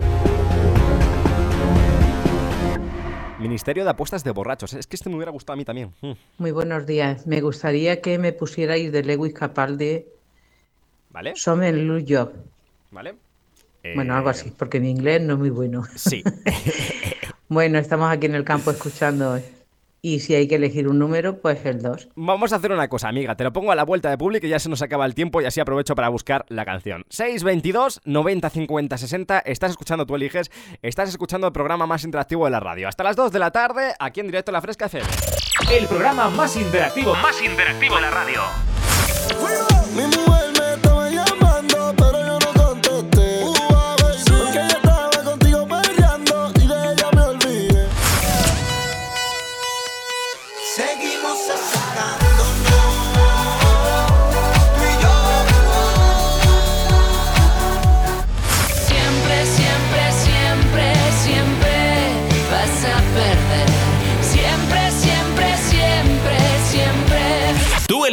Ministerio 3.39 3.83
de 3.83 3.91
Apuestas 3.91 4.23
de 4.23 4.31
Borrachos. 4.31 4.73
Es 4.73 4.87
que 4.87 4.95
este 4.95 5.09
me 5.09 5.17
hubiera 5.17 5.31
gustado 5.31 5.53
a 5.53 5.57
mí 5.57 5.65
también. 5.65 5.93
Mm. 6.01 6.13
Muy 6.39 6.51
buenos 6.51 6.87
días. 6.87 7.27
Me 7.27 7.41
gustaría 7.41 8.01
que 8.01 8.17
me 8.17 8.33
pusierais 8.33 8.91
de 8.91 9.03
Lewis 9.03 9.33
Capaldi 9.33 10.05
¿Vale? 11.11 11.33
Some 11.35 11.69
en 11.69 11.87
New 11.87 11.99
York. 11.99 12.33
¿Vale? 12.91 13.15
Bueno, 13.93 14.13
Eh, 14.13 14.17
algo 14.17 14.29
así, 14.29 14.51
porque 14.57 14.79
mi 14.79 14.89
inglés 14.89 15.21
no 15.21 15.33
es 15.33 15.39
muy 15.39 15.49
bueno. 15.49 15.83
Sí. 15.95 16.23
Bueno, 17.47 17.77
estamos 17.77 18.11
aquí 18.11 18.25
en 18.25 18.33
el 18.33 18.43
campo 18.43 18.71
escuchando. 18.71 19.39
Y 20.01 20.19
si 20.19 20.33
hay 20.35 20.47
que 20.47 20.55
elegir 20.55 20.87
un 20.87 20.97
número, 20.99 21.41
pues 21.41 21.63
el 21.65 21.81
2. 21.81 22.09
Vamos 22.15 22.53
a 22.53 22.55
hacer 22.55 22.71
una 22.71 22.87
cosa, 22.87 23.07
amiga. 23.07 23.35
Te 23.35 23.43
lo 23.43 23.53
pongo 23.53 23.71
a 23.71 23.75
la 23.75 23.83
vuelta 23.83 24.09
de 24.09 24.17
público 24.17 24.47
y 24.47 24.49
ya 24.49 24.57
se 24.59 24.67
nos 24.69 24.81
acaba 24.81 25.05
el 25.05 25.13
tiempo 25.15 25.41
y 25.41 25.45
así 25.45 25.59
aprovecho 25.59 25.95
para 25.95 26.09
buscar 26.09 26.45
la 26.49 26.65
canción. 26.65 27.05
622 27.09 28.01
90 28.05 28.49
50 28.49 28.97
60. 28.97 29.39
Estás 29.39 29.71
escuchando, 29.71 30.05
tú 30.07 30.15
eliges. 30.15 30.49
Estás 30.81 31.09
escuchando 31.09 31.47
el 31.47 31.53
programa 31.53 31.85
más 31.85 32.03
interactivo 32.03 32.45
de 32.45 32.51
la 32.51 32.59
radio. 32.59 32.87
Hasta 32.87 33.03
las 33.03 33.15
2 33.15 33.31
de 33.31 33.39
la 33.39 33.51
tarde, 33.51 33.93
aquí 33.99 34.19
en 34.21 34.27
directo 34.27 34.51
en 34.51 34.53
La 34.53 34.61
Fresca 34.61 34.85
FM. 34.87 35.07
El 35.71 35.87
programa 35.87 36.29
más 36.29 36.55
interactivo, 36.55 37.13
más 37.15 37.41
interactivo 37.43 37.95
de 37.95 38.01
la 38.01 38.09
radio. 38.11 39.74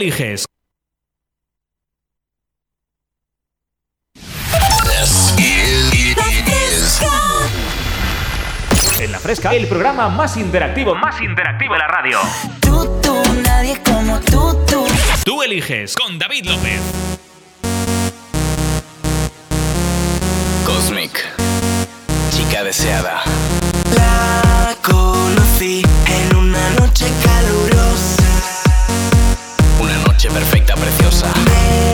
Eliges. 0.03 0.45
En 9.01 9.13
La 9.13 9.19
Fresca, 9.19 9.55
el 9.55 9.69
programa 9.69 10.09
más 10.09 10.37
interactivo, 10.37 10.95
más 10.95 11.21
interactivo 11.21 11.75
de 11.75 11.79
la 11.79 11.87
radio. 11.87 12.19
Tú, 12.61 13.01
tú, 13.01 13.23
nadie 13.45 13.81
como 13.85 14.19
tú, 14.21 14.57
tú. 14.67 14.85
Tú 15.25 15.43
eliges 15.43 15.95
con 15.95 16.19
David 16.19 16.47
López. 16.47 16.81
Cosmic, 20.65 21.13
chica 22.31 22.65
deseada. 22.65 23.23
La 23.97 24.77
conocí 24.83 25.83
en 26.07 26.37
una 26.37 26.71
noche 26.71 27.07
calurosa. 27.25 27.72
Perfecta, 30.31 30.75
preciosa. 30.77 31.92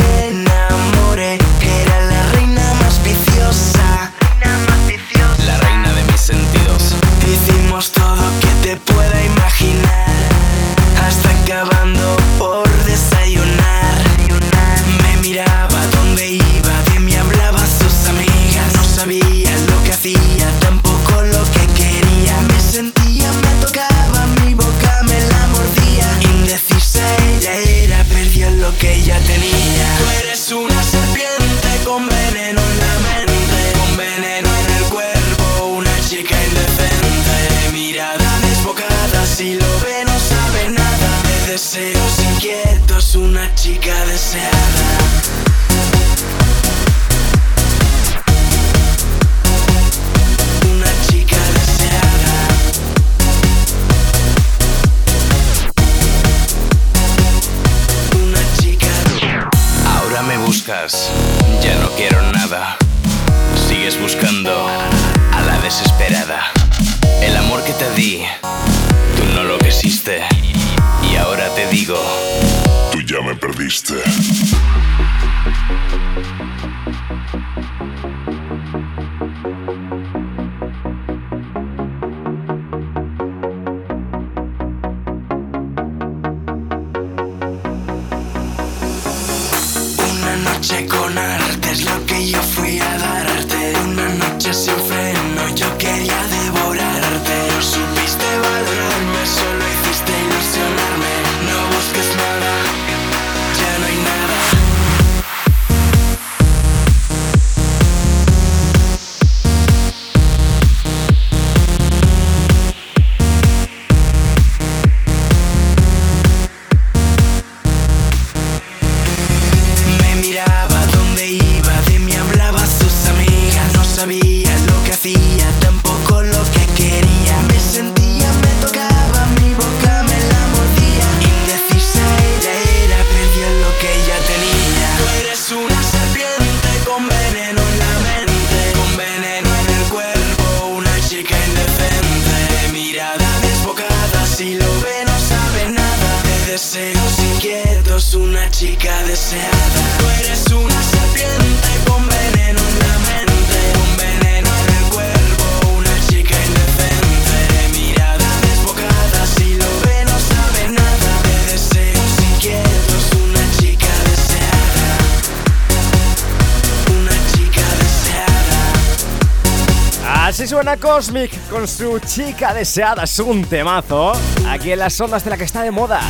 Cosmic 170.99 171.31
con 171.49 171.69
su 171.69 172.01
chica 172.01 172.53
deseada. 172.53 173.05
Es 173.05 173.21
un 173.21 173.45
temazo. 173.45 174.11
Aquí 174.49 174.73
en 174.73 174.81
las 174.81 175.01
ondas 175.01 175.23
de 175.23 175.31
la 175.31 175.37
que 175.37 175.45
está 175.45 175.63
de 175.63 175.71
moda. 175.71 176.01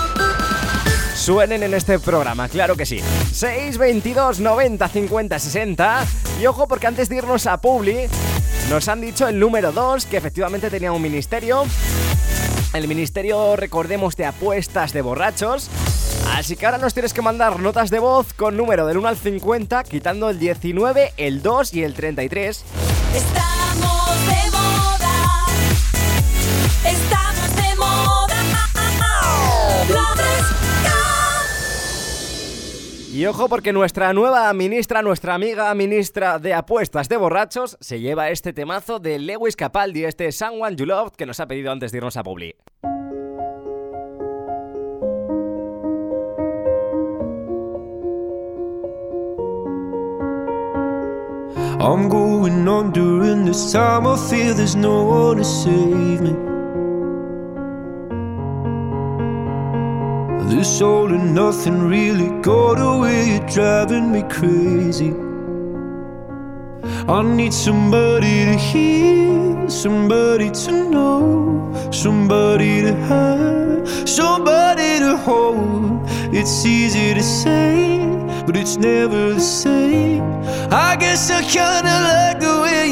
suenen 1.26 1.64
en 1.64 1.74
este 1.74 1.98
programa, 1.98 2.48
claro 2.48 2.76
que 2.76 2.86
sí. 2.86 3.00
622 3.32 4.38
90 4.38 4.88
50 4.88 5.38
60. 5.40 6.04
Y 6.40 6.46
ojo, 6.46 6.68
porque 6.68 6.86
antes 6.86 7.08
de 7.08 7.16
irnos 7.16 7.48
a 7.48 7.60
Publi, 7.60 8.06
nos 8.70 8.86
han 8.86 9.00
dicho 9.00 9.26
el 9.26 9.40
número 9.40 9.72
2 9.72 10.06
que 10.06 10.18
efectivamente 10.18 10.70
tenía 10.70 10.92
un 10.92 11.02
ministerio. 11.02 11.64
El 12.72 12.86
ministerio, 12.86 13.56
recordemos, 13.56 14.14
de 14.14 14.26
apuestas 14.26 14.92
de 14.92 15.02
borrachos. 15.02 15.68
Así 16.36 16.54
que 16.54 16.64
ahora 16.64 16.78
nos 16.78 16.94
tienes 16.94 17.12
que 17.12 17.22
mandar 17.22 17.58
notas 17.58 17.90
de 17.90 17.98
voz 17.98 18.32
con 18.32 18.56
número 18.56 18.86
del 18.86 18.98
1 18.98 19.08
al 19.08 19.16
50, 19.16 19.82
quitando 19.82 20.30
el 20.30 20.38
19, 20.38 21.12
el 21.16 21.42
2 21.42 21.74
y 21.74 21.82
el 21.82 21.94
33. 21.94 22.64
Estamos 23.16 24.26
de 24.28 24.50
moda. 24.52 25.46
Estamos 26.84 27.25
Y 33.16 33.24
ojo 33.24 33.48
porque 33.48 33.72
nuestra 33.72 34.12
nueva 34.12 34.52
ministra, 34.52 35.00
nuestra 35.00 35.32
amiga 35.32 35.74
ministra 35.74 36.38
de 36.38 36.52
apuestas 36.52 37.08
de 37.08 37.16
borrachos, 37.16 37.78
se 37.80 37.98
lleva 37.98 38.28
este 38.28 38.52
temazo 38.52 38.98
de 38.98 39.18
Lewis 39.18 39.56
Capaldi, 39.56 40.04
este 40.04 40.30
Someone 40.32 40.76
You 40.76 40.84
Loved 40.84 41.12
que 41.12 41.24
nos 41.24 41.40
ha 41.40 41.46
pedido 41.46 41.72
antes 41.72 41.92
de 41.92 41.96
irnos 41.96 42.18
a 42.18 42.22
Publi. 42.22 42.54
I'm. 55.64 56.55
All 60.66 61.06
and 61.06 61.32
nothing 61.32 61.88
really 61.88 62.28
got 62.42 62.78
away, 62.78 63.30
you're 63.30 63.48
driving 63.48 64.10
me 64.12 64.22
crazy. 64.28 65.14
I 67.08 67.22
need 67.22 67.54
somebody 67.54 68.44
to 68.44 68.56
hear, 68.56 69.70
somebody 69.70 70.50
to 70.50 70.90
know, 70.90 71.90
somebody 71.92 72.82
to 72.82 72.92
have, 73.08 74.08
somebody 74.08 74.98
to 74.98 75.16
hold. 75.16 76.00
It's 76.34 76.66
easy 76.66 77.14
to 77.14 77.22
say, 77.22 78.00
but 78.44 78.56
it's 78.56 78.76
never 78.76 79.34
the 79.34 79.40
same. 79.40 80.24
I 80.70 80.96
guess 80.98 81.30
I 81.30 81.42
kinda 81.42 81.94
let 82.10 82.40
the 82.40 82.55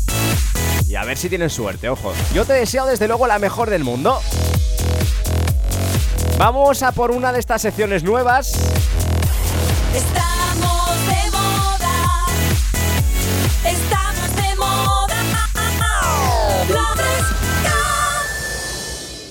y 0.88 0.94
a 0.94 1.04
ver 1.04 1.18
si 1.18 1.28
tienes 1.28 1.52
suerte, 1.52 1.90
ojo. 1.90 2.14
Yo 2.32 2.46
te 2.46 2.54
deseo 2.54 2.86
desde 2.86 3.08
luego 3.08 3.26
la 3.26 3.38
mejor 3.38 3.68
del 3.68 3.84
mundo. 3.84 4.22
Vamos 6.38 6.82
a 6.82 6.92
por 6.92 7.10
una 7.10 7.30
de 7.30 7.40
estas 7.40 7.60
secciones 7.60 8.04
nuevas. 8.04 8.54
Estamos 9.94 10.37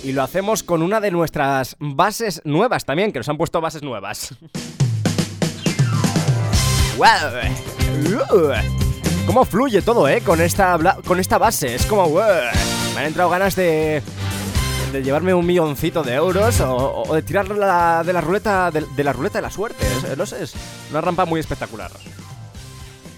Y 0.08 0.14
lo 0.14 0.24
hacemos 0.24 0.64
con 0.64 0.84
una 0.84 1.02
de 1.02 1.12
nuestras 1.12 1.76
bases 1.80 2.42
nuevas 2.46 2.86
también, 2.86 3.12
que 3.12 3.20
nos 3.20 3.28
han 3.28 3.36
puesto 3.36 3.60
bases 3.60 3.84
nuevas. 3.84 4.34
¡Wow! 6.96 8.54
¿Cómo 9.26 9.44
fluye 9.44 9.82
todo, 9.82 10.08
eh? 10.08 10.22
Con 10.22 10.40
esta, 10.40 10.80
con 11.06 11.20
esta 11.20 11.38
base. 11.38 11.76
Es 11.76 11.86
como... 11.86 12.08
¡wow! 12.08 12.22
Me 12.96 13.02
han 13.02 13.08
entrado 13.08 13.30
ganas 13.30 13.58
de... 13.58 14.02
De 14.94 15.04
llevarme 15.04 15.34
un 15.34 15.46
milloncito 15.46 16.02
de 16.04 16.14
euros 16.14 16.62
o, 16.62 17.04
o 17.06 17.14
de 17.14 17.22
tirar 17.22 17.50
la, 17.50 18.02
de 18.06 18.14
la 18.14 18.22
ruleta 18.22 18.72
de, 18.72 18.86
de 18.96 19.04
la 19.04 19.12
ruleta 19.12 19.40
de 19.40 19.42
la 19.42 19.52
suerte. 19.52 19.86
No 20.16 20.26
sé, 20.26 20.42
es 20.42 20.54
una 20.90 21.02
rampa 21.02 21.26
muy 21.26 21.42
espectacular. 21.42 21.92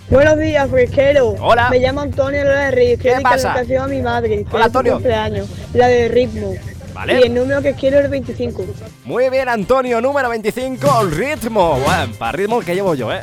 Buenos 0.09 0.39
días, 0.39 0.67
fresquero. 0.67 1.35
Hola. 1.39 1.69
Me 1.69 1.77
llamo 1.77 2.01
Antonio 2.01 2.43
Lola 2.43 2.71
Reyes. 2.71 2.99
¿Qué 2.99 3.15
pasa? 3.21 3.49
la 3.49 3.53
canción 3.53 3.83
a 3.83 3.87
mi 3.87 4.01
madre. 4.01 4.43
que 4.43 4.55
Hola, 4.55 4.65
Antonio. 4.65 4.93
cumpleaños. 4.93 5.47
La 5.75 5.87
de 5.87 6.07
ritmo. 6.07 6.55
Vale. 6.99 7.17
Y 7.17 7.23
el 7.23 7.33
número 7.33 7.61
que 7.61 7.75
quiero 7.75 7.99
es 7.99 8.05
el 8.05 8.11
25. 8.11 8.65
Muy 9.05 9.29
bien, 9.29 9.47
Antonio, 9.47 10.01
número 10.01 10.27
25, 10.27 11.05
ritmo. 11.05 11.79
Bueno, 11.79 12.11
para 12.19 12.33
ritmo 12.33 12.59
que 12.59 12.75
llevo 12.75 12.93
yo, 12.93 13.13
¿eh? 13.13 13.21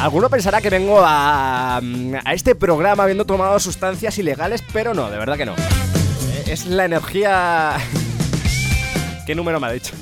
Alguno 0.00 0.30
pensará 0.30 0.62
que 0.62 0.70
vengo 0.70 1.00
a, 1.04 1.76
a 2.24 2.32
este 2.32 2.54
programa 2.54 3.02
habiendo 3.02 3.26
tomado 3.26 3.60
sustancias 3.60 4.16
ilegales, 4.16 4.64
pero 4.72 4.94
no, 4.94 5.10
de 5.10 5.18
verdad 5.18 5.36
que 5.36 5.44
no. 5.44 5.52
Eh, 5.52 6.44
Es 6.46 6.64
la 6.64 6.86
energía... 6.86 7.76
¿Qué 9.26 9.34
número 9.34 9.60
me 9.60 9.66
ha 9.66 9.72
dicho? 9.72 9.92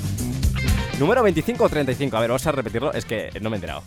¿Número 1.01 1.25
25 1.25 1.65
o 1.65 1.69
35? 1.69 2.17
A 2.17 2.21
ver, 2.21 2.29
vamos 2.29 2.47
a 2.47 2.53
repetirlo, 2.53 2.93
es 2.93 3.05
que 3.05 3.31
no 3.41 3.51
me 3.51 3.57
he 3.57 3.59
enterado. 3.59 3.83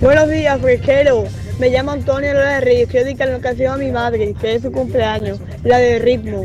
Buenos 0.00 0.30
días, 0.30 0.58
fresquero. 0.62 1.24
Me 1.58 1.68
llamo 1.70 1.90
Antonio 1.90 2.32
Lola 2.32 2.54
de 2.54 2.60
Reyes. 2.60 2.88
Quiero 2.88 3.04
dedicar 3.04 3.28
una 3.28 3.40
canción 3.40 3.74
a 3.74 3.76
mi 3.76 3.90
madre, 3.90 4.32
que 4.40 4.54
es 4.54 4.62
su 4.62 4.70
cumpleaños, 4.70 5.40
la 5.64 5.78
de 5.78 5.98
ritmo. 5.98 6.44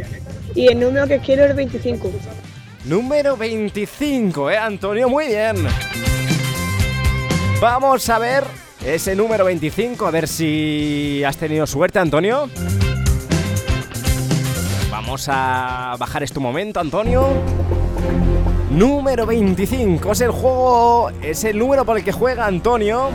Y 0.56 0.68
el 0.68 0.80
número 0.80 1.08
que 1.08 1.20
quiero 1.20 1.44
es 1.44 1.50
el 1.52 1.56
25. 1.56 2.12
Número 2.86 3.38
25, 3.38 4.52
¿eh, 4.52 4.58
Antonio? 4.58 5.10
Muy 5.10 5.28
bien. 5.28 5.56
Vamos 7.62 8.10
a 8.10 8.20
ver 8.20 8.44
ese 8.86 9.16
número 9.16 9.46
25, 9.46 10.06
a 10.06 10.12
ver 10.12 10.28
si 10.28 11.24
has 11.26 11.38
tenido 11.38 11.66
suerte, 11.66 12.00
Antonio. 12.00 12.50
Vamos 14.92 15.28
a 15.30 15.96
bajar 15.98 16.24
este 16.24 16.40
momento, 16.40 16.80
Antonio. 16.80 17.28
Número 18.70 19.26
25 19.26 20.12
es 20.12 20.22
el 20.22 20.32
juego, 20.32 21.10
es 21.22 21.44
el 21.44 21.58
número 21.58 21.86
por 21.86 21.98
el 21.98 22.04
que 22.04 22.12
juega 22.12 22.46
Antonio. 22.46 23.12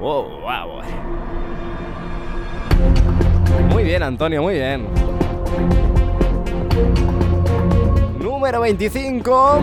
Wow, 0.00 0.40
wow. 0.40 0.82
Muy 3.70 3.84
bien, 3.84 4.02
Antonio, 4.02 4.42
muy 4.42 4.54
bien. 4.54 4.86
Número 8.20 8.60
25. 8.60 9.60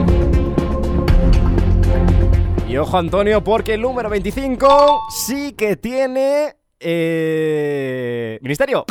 Y 2.68 2.78
ojo, 2.78 2.98
Antonio, 2.98 3.44
porque 3.44 3.74
el 3.74 3.82
número 3.82 4.10
25 4.10 5.02
sí 5.10 5.54
que 5.54 5.76
tiene. 5.76 6.56
Eh, 6.80 8.40
Ministerio. 8.42 8.86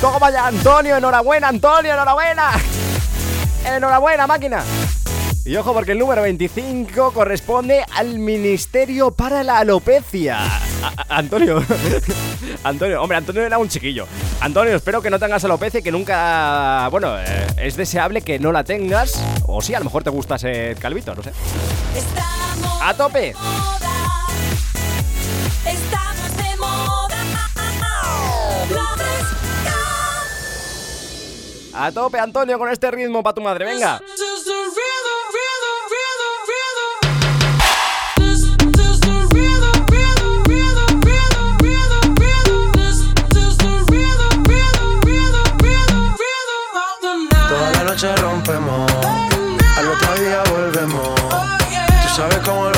Toma 0.00 0.30
ya, 0.30 0.46
Antonio, 0.46 0.96
enhorabuena, 0.96 1.48
Antonio, 1.48 1.92
enhorabuena. 1.92 2.50
Enhorabuena, 3.66 4.26
máquina. 4.26 4.62
Y 5.46 5.56
ojo 5.56 5.74
porque 5.74 5.92
el 5.92 5.98
número 5.98 6.22
25 6.22 7.12
corresponde 7.12 7.84
al 7.94 8.18
Ministerio 8.18 9.10
para 9.10 9.42
la 9.42 9.58
Alopecia. 9.58 10.38
A- 10.84 11.16
Antonio. 11.18 11.62
Antonio, 12.64 13.02
hombre, 13.02 13.16
Antonio 13.18 13.42
era 13.42 13.58
un 13.58 13.68
chiquillo. 13.68 14.06
Antonio, 14.40 14.74
espero 14.76 15.00
que 15.02 15.10
no 15.10 15.18
tengas 15.18 15.44
alopecia 15.44 15.80
y 15.80 15.82
que 15.82 15.92
nunca... 15.92 16.88
Bueno, 16.90 17.18
eh, 17.18 17.46
es 17.58 17.76
deseable 17.76 18.22
que 18.22 18.38
no 18.38 18.52
la 18.52 18.64
tengas. 18.64 19.20
O 19.46 19.60
sí, 19.62 19.74
a 19.74 19.78
lo 19.78 19.84
mejor 19.86 20.02
te 20.04 20.10
gusta 20.10 20.38
ser 20.38 20.76
calvito, 20.76 21.14
no 21.14 21.22
sé. 21.22 21.32
A 22.82 22.94
tope. 22.94 23.30
Estamos 25.66 26.36
de 26.36 26.56
moda. 26.58 27.04
A 31.76 31.90
tope, 31.90 32.20
Antonio, 32.20 32.56
con 32.56 32.70
este 32.70 32.88
ritmo 32.90 33.20
para 33.22 33.34
tu 33.34 33.40
madre. 33.40 33.64
Venga. 33.64 34.00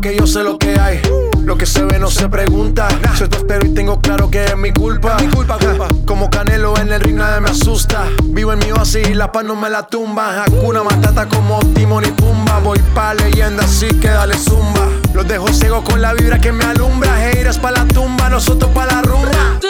porque 0.00 0.16
yo 0.16 0.26
sé 0.26 0.42
lo 0.42 0.56
que 0.56 0.80
hay. 0.80 1.02
Lo 1.44 1.58
que 1.58 1.66
se 1.66 1.84
ve 1.84 1.98
no 1.98 2.10
se 2.10 2.26
pregunta. 2.30 2.88
Soy 3.18 3.28
tu 3.28 3.36
espero 3.36 3.66
y 3.66 3.74
tengo 3.74 4.00
claro 4.00 4.30
que 4.30 4.46
es 4.46 4.56
mi 4.56 4.72
culpa. 4.72 5.18
Mi 5.20 5.28
culpa, 5.28 5.58
culpa. 5.58 5.88
Como 6.06 6.30
Canelo 6.30 6.74
en 6.78 6.90
el 6.90 7.02
ring 7.02 7.16
nadie 7.16 7.42
me 7.42 7.50
asusta. 7.50 8.06
Vivo 8.24 8.54
en 8.54 8.60
mi 8.60 8.72
oasis 8.72 9.10
y 9.10 9.12
la 9.12 9.30
paz 9.30 9.44
no 9.44 9.56
me 9.56 9.68
la 9.68 9.86
tumba. 9.86 10.42
Hakuna 10.42 10.82
Matata 10.82 11.28
como 11.28 11.58
Timon 11.74 12.06
y 12.06 12.12
Pumba. 12.12 12.60
Voy 12.60 12.78
pa' 12.94 13.12
leyenda 13.12 13.64
así 13.64 13.88
que 14.00 14.08
dale 14.08 14.38
zumba. 14.38 14.88
Los 15.12 15.28
dejo 15.28 15.48
ciego 15.52 15.84
con 15.84 16.00
la 16.00 16.14
vibra 16.14 16.38
que 16.38 16.50
me 16.50 16.64
alumbra. 16.64 17.16
Haters 17.16 17.58
pa' 17.58 17.70
la 17.70 17.84
tumba, 17.84 18.30
nosotros 18.30 18.70
pa' 18.72 18.86
la 18.86 19.02
rumba. 19.02 19.60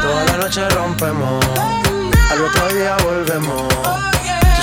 Toda 0.00 0.24
la 0.26 0.36
noche 0.36 0.68
rompemos, 0.68 1.44
al 2.30 2.44
otro 2.44 2.68
día 2.72 2.96
volvemos. 3.02 4.15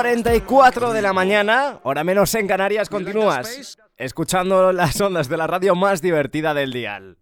44 0.00 0.94
de 0.94 1.02
la 1.02 1.12
mañana, 1.12 1.78
hora 1.82 2.02
menos 2.04 2.34
en 2.34 2.48
Canarias, 2.48 2.88
continúas 2.88 3.76
escuchando 3.98 4.72
las 4.72 4.98
ondas 4.98 5.28
de 5.28 5.36
la 5.36 5.46
radio 5.46 5.74
más 5.74 6.00
divertida 6.00 6.54
del 6.54 6.72
dial. 6.72 7.18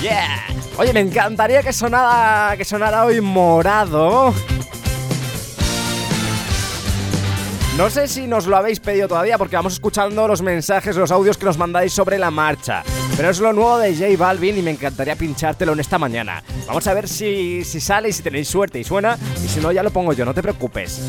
Yeah. 0.00 0.46
Oye, 0.78 0.94
me 0.94 1.00
encantaría 1.00 1.62
que 1.62 1.74
sonara, 1.74 2.56
que 2.56 2.64
sonara 2.64 3.04
hoy 3.04 3.20
morado. 3.20 4.32
No 7.76 7.90
sé 7.90 8.08
si 8.08 8.26
nos 8.26 8.46
lo 8.46 8.56
habéis 8.56 8.80
pedido 8.80 9.06
todavía 9.06 9.36
porque 9.36 9.56
vamos 9.56 9.74
escuchando 9.74 10.26
los 10.26 10.40
mensajes, 10.40 10.96
los 10.96 11.10
audios 11.10 11.36
que 11.36 11.44
nos 11.44 11.58
mandáis 11.58 11.92
sobre 11.92 12.16
la 12.16 12.30
marcha. 12.30 12.84
Pero 13.20 13.32
es 13.32 13.38
lo 13.38 13.52
nuevo 13.52 13.76
de 13.76 13.94
J 13.94 14.16
Balvin 14.16 14.56
y 14.56 14.62
me 14.62 14.70
encantaría 14.70 15.14
pinchártelo 15.14 15.74
en 15.74 15.80
esta 15.80 15.98
mañana. 15.98 16.42
Vamos 16.66 16.86
a 16.86 16.94
ver 16.94 17.06
si, 17.06 17.64
si 17.64 17.78
sale 17.78 18.08
y 18.08 18.12
si 18.14 18.22
tenéis 18.22 18.48
suerte 18.48 18.78
y 18.78 18.84
suena. 18.84 19.18
Y 19.44 19.46
si 19.46 19.60
no, 19.60 19.70
ya 19.72 19.82
lo 19.82 19.90
pongo 19.90 20.14
yo, 20.14 20.24
no 20.24 20.32
te 20.32 20.40
preocupes. 20.40 21.02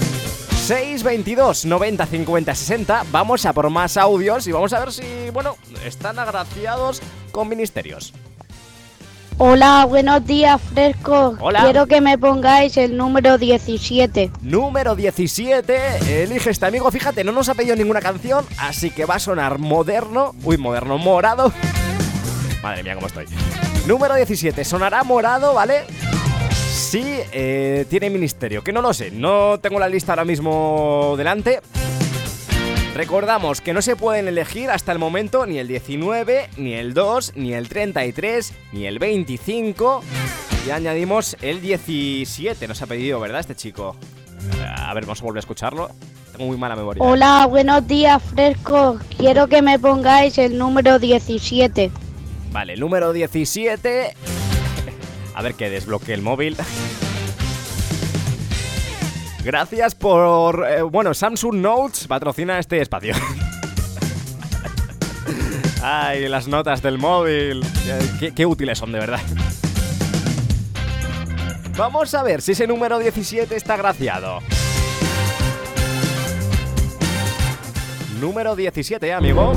622 0.65 1.63
90 1.63 2.05
50 2.05 2.53
60. 2.53 3.05
Vamos 3.13 3.45
a 3.45 3.53
por 3.53 3.69
más 3.69 3.95
audios 3.95 4.45
y 4.45 4.51
vamos 4.51 4.73
a 4.73 4.81
ver 4.81 4.91
si, 4.91 5.05
bueno, 5.31 5.55
están 5.85 6.19
agraciados 6.19 7.01
con 7.31 7.47
ministerios. 7.47 8.13
Hola, 9.37 9.85
buenos 9.85 10.25
días, 10.27 10.61
fresco. 10.61 11.37
Hola. 11.39 11.63
Quiero 11.63 11.87
que 11.87 12.01
me 12.01 12.17
pongáis 12.17 12.75
el 12.75 12.97
número 12.97 13.37
17. 13.37 14.31
Número 14.41 14.97
17, 14.97 16.23
elige 16.23 16.49
este 16.49 16.65
amigo. 16.65 16.91
Fíjate, 16.91 17.23
no 17.23 17.31
nos 17.31 17.47
ha 17.47 17.53
pedido 17.53 17.77
ninguna 17.77 18.01
canción, 18.01 18.45
así 18.57 18.89
que 18.89 19.05
va 19.05 19.15
a 19.15 19.19
sonar 19.19 19.59
moderno. 19.59 20.35
Uy, 20.43 20.57
moderno, 20.57 20.97
morado. 20.97 21.53
Madre 22.61 22.83
mía, 22.83 22.95
cómo 22.95 23.07
estoy. 23.07 23.25
Número 23.87 24.15
17, 24.15 24.63
sonará 24.63 25.03
morado, 25.03 25.53
¿vale? 25.53 25.83
Sí, 26.71 27.03
eh, 27.31 27.85
tiene 27.89 28.09
ministerio, 28.09 28.63
que 28.63 28.71
no 28.71 28.81
lo 28.81 28.93
sé, 28.93 29.11
no 29.11 29.59
tengo 29.59 29.79
la 29.79 29.89
lista 29.89 30.11
ahora 30.11 30.25
mismo 30.25 31.15
delante. 31.17 31.61
Recordamos 32.93 33.61
que 33.61 33.73
no 33.73 33.81
se 33.81 33.95
pueden 33.95 34.27
elegir 34.27 34.69
hasta 34.69 34.91
el 34.91 34.99
momento 34.99 35.45
ni 35.45 35.57
el 35.57 35.67
19, 35.67 36.49
ni 36.57 36.73
el 36.73 36.93
2, 36.93 37.33
ni 37.35 37.53
el 37.53 37.69
33, 37.69 38.53
ni 38.73 38.85
el 38.85 38.99
25. 38.99 40.03
Y 40.67 40.71
añadimos 40.71 41.37
el 41.41 41.61
17, 41.61 42.67
nos 42.67 42.81
ha 42.81 42.85
pedido, 42.85 43.19
¿verdad, 43.19 43.39
este 43.39 43.55
chico? 43.55 43.95
A 44.77 44.93
ver, 44.93 45.05
vamos 45.05 45.21
a 45.21 45.23
volver 45.23 45.37
a 45.37 45.39
escucharlo. 45.39 45.89
Tengo 46.31 46.45
muy 46.45 46.57
mala 46.57 46.75
memoria. 46.75 47.01
Hola, 47.03 47.47
buenos 47.47 47.87
días, 47.87 48.21
fresco. 48.21 48.99
Quiero 49.17 49.47
que 49.47 49.61
me 49.61 49.79
pongáis 49.79 50.37
el 50.37 50.57
número 50.57 50.99
17. 50.99 51.91
Vale, 52.51 52.75
número 52.75 53.13
17. 53.13 54.13
A 55.33 55.41
ver 55.41 55.53
que 55.55 55.69
desbloquee 55.69 56.13
el 56.13 56.21
móvil. 56.21 56.57
Gracias 59.43 59.95
por... 59.95 60.67
eh, 60.69 60.81
bueno, 60.83 61.13
Samsung 61.13 61.55
Notes 61.55 62.07
patrocina 62.07 62.59
este 62.59 62.81
espacio. 62.81 63.15
Ay, 65.83 66.27
las 66.27 66.47
notas 66.47 66.81
del 66.81 66.97
móvil. 66.99 67.63
Eh, 67.87 67.99
Qué, 68.19 68.31
qué 68.33 68.45
útiles 68.45 68.77
son, 68.77 68.91
de 68.91 68.99
verdad. 68.99 69.19
Vamos 71.77 72.13
a 72.13 72.21
ver 72.21 72.41
si 72.41 72.51
ese 72.51 72.67
número 72.67 72.99
17 72.99 73.55
está 73.55 73.77
graciado. 73.77 74.39
Número 78.19 78.55
17, 78.55 79.11
amigo. 79.13 79.53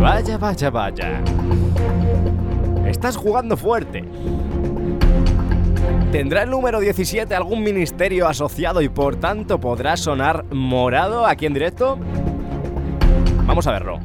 Vaya, 0.00 0.38
vaya, 0.38 0.70
vaya. 0.70 1.22
Estás 2.86 3.16
jugando 3.16 3.56
fuerte. 3.56 4.04
¿Tendrá 6.12 6.42
el 6.42 6.50
número 6.50 6.80
17 6.80 7.34
algún 7.34 7.62
ministerio 7.62 8.28
asociado 8.28 8.82
y 8.82 8.88
por 8.88 9.16
tanto 9.16 9.58
podrá 9.58 9.96
sonar 9.96 10.44
morado 10.52 11.26
aquí 11.26 11.46
en 11.46 11.54
directo? 11.54 11.98
Vamos 13.46 13.66
a 13.66 13.72
verlo. 13.72 13.98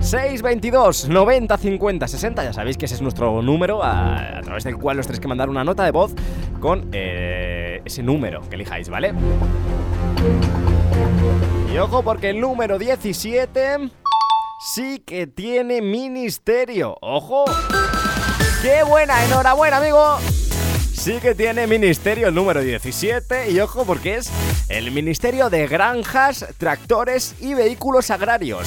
622 0.00 1.08
90 1.08 1.58
50 1.58 2.08
60, 2.08 2.44
ya 2.44 2.52
sabéis 2.52 2.78
que 2.78 2.86
ese 2.86 2.94
es 2.94 3.02
nuestro 3.02 3.42
número 3.42 3.84
a, 3.84 4.40
través 4.42 4.64
del 4.64 4.78
cual 4.78 4.98
os 4.98 5.06
tenéis 5.06 5.20
que 5.20 5.28
mandar 5.28 5.50
una 5.50 5.62
nota 5.62 5.84
de 5.84 5.90
voz 5.90 6.14
con 6.58 6.88
eh, 6.92 7.82
ese 7.84 8.02
número 8.02 8.40
que 8.48 8.56
elijáis, 8.56 8.88
¿vale? 8.88 9.12
Y 11.72 11.78
ojo 11.78 12.02
porque 12.02 12.30
el 12.30 12.40
número 12.40 12.78
17 12.78 13.90
sí 14.60 15.02
que 15.06 15.26
tiene 15.26 15.80
ministerio. 15.80 16.96
¡Ojo! 17.00 17.44
¡Qué 18.62 18.82
buena! 18.82 19.24
¡Enhorabuena, 19.24 19.78
amigo! 19.78 20.18
Sí 20.94 21.18
que 21.20 21.34
tiene 21.34 21.66
ministerio 21.66 22.28
el 22.28 22.34
número 22.34 22.60
17 22.60 23.50
y 23.50 23.58
ojo 23.60 23.84
porque 23.86 24.16
es 24.16 24.30
el 24.68 24.90
Ministerio 24.90 25.48
de 25.48 25.66
Granjas, 25.66 26.44
Tractores 26.58 27.34
y 27.40 27.54
Vehículos 27.54 28.10
Agrarios. 28.10 28.66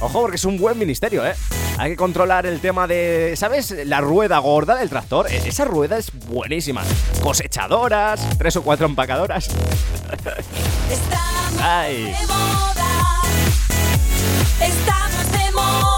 Ojo 0.00 0.22
porque 0.22 0.36
es 0.36 0.44
un 0.44 0.58
buen 0.58 0.76
ministerio, 0.78 1.24
¿eh? 1.24 1.34
Hay 1.78 1.92
que 1.92 1.96
controlar 1.96 2.44
el 2.44 2.60
tema 2.60 2.88
de, 2.88 3.34
¿sabes? 3.36 3.70
La 3.86 4.00
rueda 4.00 4.38
gorda 4.38 4.74
del 4.74 4.88
tractor. 4.90 5.30
E- 5.30 5.48
Esa 5.48 5.64
rueda 5.64 5.96
es 5.96 6.10
buenísima. 6.26 6.82
Cosechadoras, 7.22 8.20
tres 8.36 8.56
o 8.56 8.62
cuatro 8.62 8.86
empacadoras. 8.86 9.48
Ay. 11.62 12.14
Estamos 14.60 15.32
de 15.32 15.52
moda. 15.52 15.91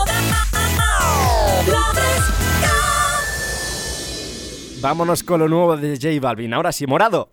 Vámonos 4.85 5.22
con 5.22 5.41
lo 5.41 5.49
nuevo 5.49 5.74
de 5.78 5.97
J 5.97 6.20
Balvin. 6.20 6.53
Ahora 6.53 6.70
sí, 6.70 6.87
morado. 6.87 7.30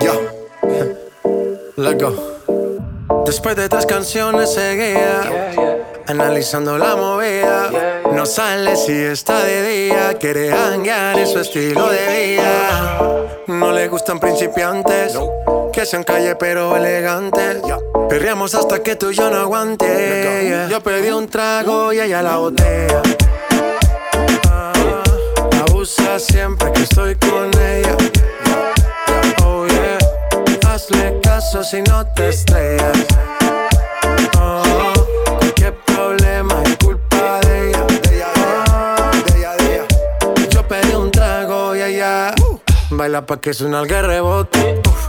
Let's 1.76 2.02
go. 2.02 2.14
Después 3.26 3.54
de 3.54 3.68
tres 3.68 3.84
canciones 3.84 4.54
seguía 4.54 5.52
analizando 6.06 6.78
la 6.78 6.96
movida. 6.96 8.00
No 8.14 8.24
sale 8.24 8.76
si 8.76 8.92
está 8.92 9.44
de 9.44 9.88
día, 9.88 10.14
quiere 10.14 10.50
hanguear 10.54 11.18
en 11.18 11.26
su 11.26 11.40
estilo 11.40 11.90
de 11.90 12.36
vida. 12.36 13.26
No 13.48 13.72
le 13.72 13.88
gustan 13.88 14.18
principiantes, 14.18 15.18
que 15.70 15.84
sean 15.84 16.02
calle 16.02 16.34
pero 16.36 16.74
elegantes. 16.78 17.60
Perreamos 18.08 18.54
hasta 18.54 18.82
que 18.82 18.96
tú 18.96 19.10
y 19.10 19.14
yo 19.14 19.30
no 19.30 19.38
aguante. 19.38 20.66
Yo 20.70 20.80
pedí 20.80 21.10
un 21.10 21.28
trago 21.28 21.92
y 21.92 22.00
ella 22.00 22.22
la 22.22 22.36
botella. 22.36 23.02
Ah, 24.48 24.72
Abusa 25.68 26.18
siempre 26.18 26.70
que 26.72 26.82
estoy 26.82 27.14
con 27.16 27.50
ella. 27.60 27.96
Oh 29.44 29.66
yeah, 29.66 29.98
hazle 30.68 31.18
caso 31.22 31.62
si 31.64 31.82
no 31.82 32.06
te 32.14 32.28
estrellas. 32.28 33.06
Oh, 34.38 34.92
cualquier 35.38 35.74
problema 35.84 36.62
es 36.64 36.76
culpa 36.84 37.40
de 37.40 37.70
ella. 37.70 37.86
Ah, 38.68 39.10
Yo 40.50 40.66
pedí 40.68 40.94
un 40.94 41.10
trago 41.10 41.74
y 41.74 41.82
ella 41.82 42.34
baila 42.90 43.26
pa' 43.26 43.40
que 43.40 43.52
suena 43.54 43.80
el 43.80 43.88
rebote. 43.88 44.80
Uf, 44.86 45.08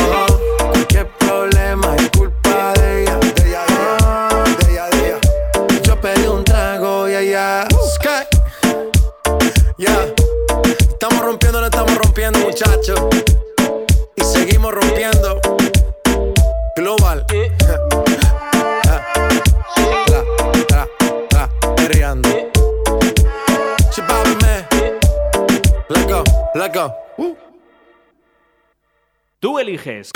Tú 29.41 29.57
eliges. 29.57 30.11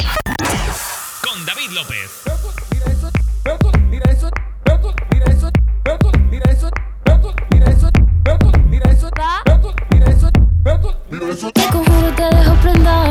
Con 1.23 1.45
David 1.47 1.71
López. 1.71 2.21
Te 12.15 12.35
dejo 12.35 12.55
prendado. 12.61 13.04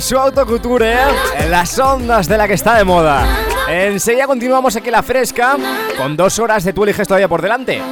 su 0.00 0.16
autocuture 0.16 0.96
en 1.38 1.50
las 1.50 1.78
ondas 1.78 2.28
de 2.28 2.38
la 2.38 2.46
que 2.46 2.54
está 2.54 2.76
de 2.76 2.84
moda. 2.84 3.26
Enseguida 3.68 4.26
continuamos 4.26 4.76
aquí 4.76 4.90
la 4.90 5.02
fresca 5.02 5.56
con 5.96 6.16
dos 6.16 6.38
horas 6.38 6.64
de 6.64 6.72
tú 6.72 6.84
eliges 6.84 7.06
todavía 7.06 7.28
por 7.28 7.42
delante. 7.42 7.82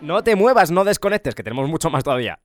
No 0.00 0.22
te 0.22 0.36
muevas, 0.36 0.70
no 0.70 0.84
desconectes, 0.84 1.34
que 1.34 1.42
tenemos 1.42 1.68
mucho 1.68 1.90
más 1.90 2.04
todavía. 2.04 2.38